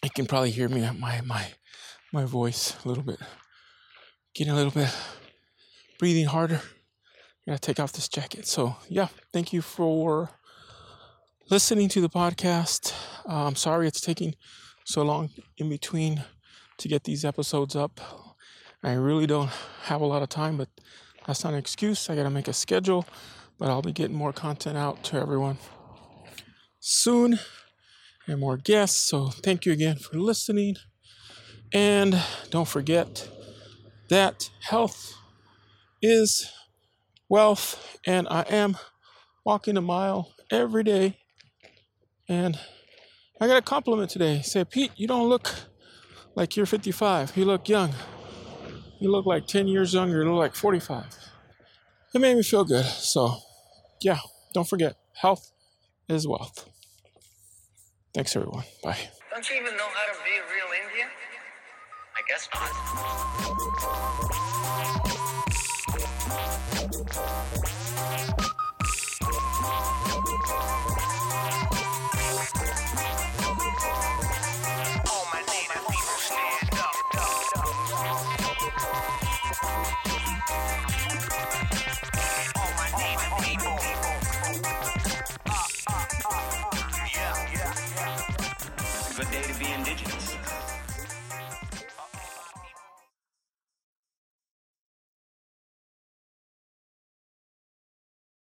You 0.03 0.11
can 0.11 0.27
probably 0.27 0.51
hear 0.51 0.69
me. 0.69 0.89
My 0.99 1.23
my 1.23 1.53
my 2.13 2.25
voice 2.27 2.77
a 2.85 2.89
little 2.89 3.03
bit, 3.03 3.19
getting 4.35 4.53
a 4.53 4.57
little 4.57 4.71
bit, 4.71 4.95
breathing 5.99 6.27
harder. 6.27 6.61
I 7.47 7.51
gotta 7.51 7.61
take 7.61 7.81
off 7.81 7.93
this 7.93 8.09
jacket. 8.09 8.47
So, 8.47 8.77
yeah, 8.89 9.09
thank 9.33 9.53
you 9.53 9.63
for 9.63 10.31
listening 11.51 11.89
to 11.91 12.01
the 12.01 12.11
podcast. 12.11 12.93
Uh, 13.29 13.47
I'm 13.47 13.57
sorry 13.57 13.87
it's 13.87 14.01
taking 14.01 14.35
so 14.85 15.03
long 15.03 15.31
in 15.57 15.69
between 15.71 16.25
to 16.79 16.89
get 16.89 17.05
these 17.05 17.25
episodes 17.25 17.75
up. 17.75 18.34
I 18.85 18.93
really 18.93 19.27
don't 19.27 19.51
have 19.85 20.03
a 20.03 20.07
lot 20.07 20.23
of 20.23 20.29
time, 20.29 20.59
but 20.59 20.69
that's 21.27 21.43
not 21.43 21.55
an 21.55 21.59
excuse. 21.59 22.11
I 22.11 22.15
gotta 22.15 22.29
make 22.29 22.49
a 22.49 22.53
schedule, 22.53 23.07
but 23.59 23.71
I'll 23.71 23.81
be 23.81 23.93
getting 23.93 24.17
more 24.17 24.33
content 24.33 24.77
out 24.77 25.03
to 25.05 25.17
everyone 25.17 25.57
soon 26.81 27.39
and 28.27 28.39
more 28.39 28.59
guests. 28.59 28.99
So, 28.99 29.29
thank 29.29 29.65
you 29.65 29.73
again 29.73 29.97
for 29.97 30.19
listening. 30.19 30.77
And 31.73 32.23
don't 32.51 32.69
forget 32.69 33.27
that 34.09 34.51
health 34.61 35.15
is 36.03 36.53
wealth, 37.29 37.99
and 38.07 38.29
I 38.29 38.43
am 38.43 38.77
walking 39.47 39.79
a 39.79 39.81
mile 39.81 40.35
every 40.51 40.85
day. 40.85 41.17
And 42.29 42.59
I 43.41 43.47
got 43.47 43.57
a 43.57 43.63
compliment 43.63 44.11
today. 44.11 44.43
Say, 44.43 44.65
Pete, 44.65 44.93
you 44.97 45.09
don't 45.09 45.29
look 45.29 45.55
like 46.35 46.55
you're 46.55 46.67
55. 46.67 47.35
You 47.35 47.47
look 47.47 47.69
young. 47.69 47.95
You 49.01 49.11
look 49.11 49.27
like 49.27 49.47
10 49.47 49.69
years 49.69 49.93
younger. 49.95 50.23
You 50.23 50.31
look 50.31 50.41
like 50.41 50.55
45. 50.55 51.05
It 52.15 52.21
made 52.21 52.37
me 52.37 52.43
feel 52.43 52.65
good. 52.65 52.85
So, 52.85 53.37
yeah, 54.01 54.19
don't 54.53 54.69
forget 54.69 54.97
health 55.15 55.51
is 56.09 56.27
wealth. 56.27 56.69
Thanks, 58.15 58.35
everyone. 58.37 58.65
Bye. 58.83 58.99
Don't 59.33 59.49
you 59.51 59.57
even 59.57 59.77
know 59.77 59.89
how 59.93 60.13
to 60.13 60.19
be 60.25 60.31
a 60.39 60.43
real 60.53 60.67
Indian? 60.87 61.09
I 62.17 62.21
guess 62.29 62.49
not. 62.55 62.71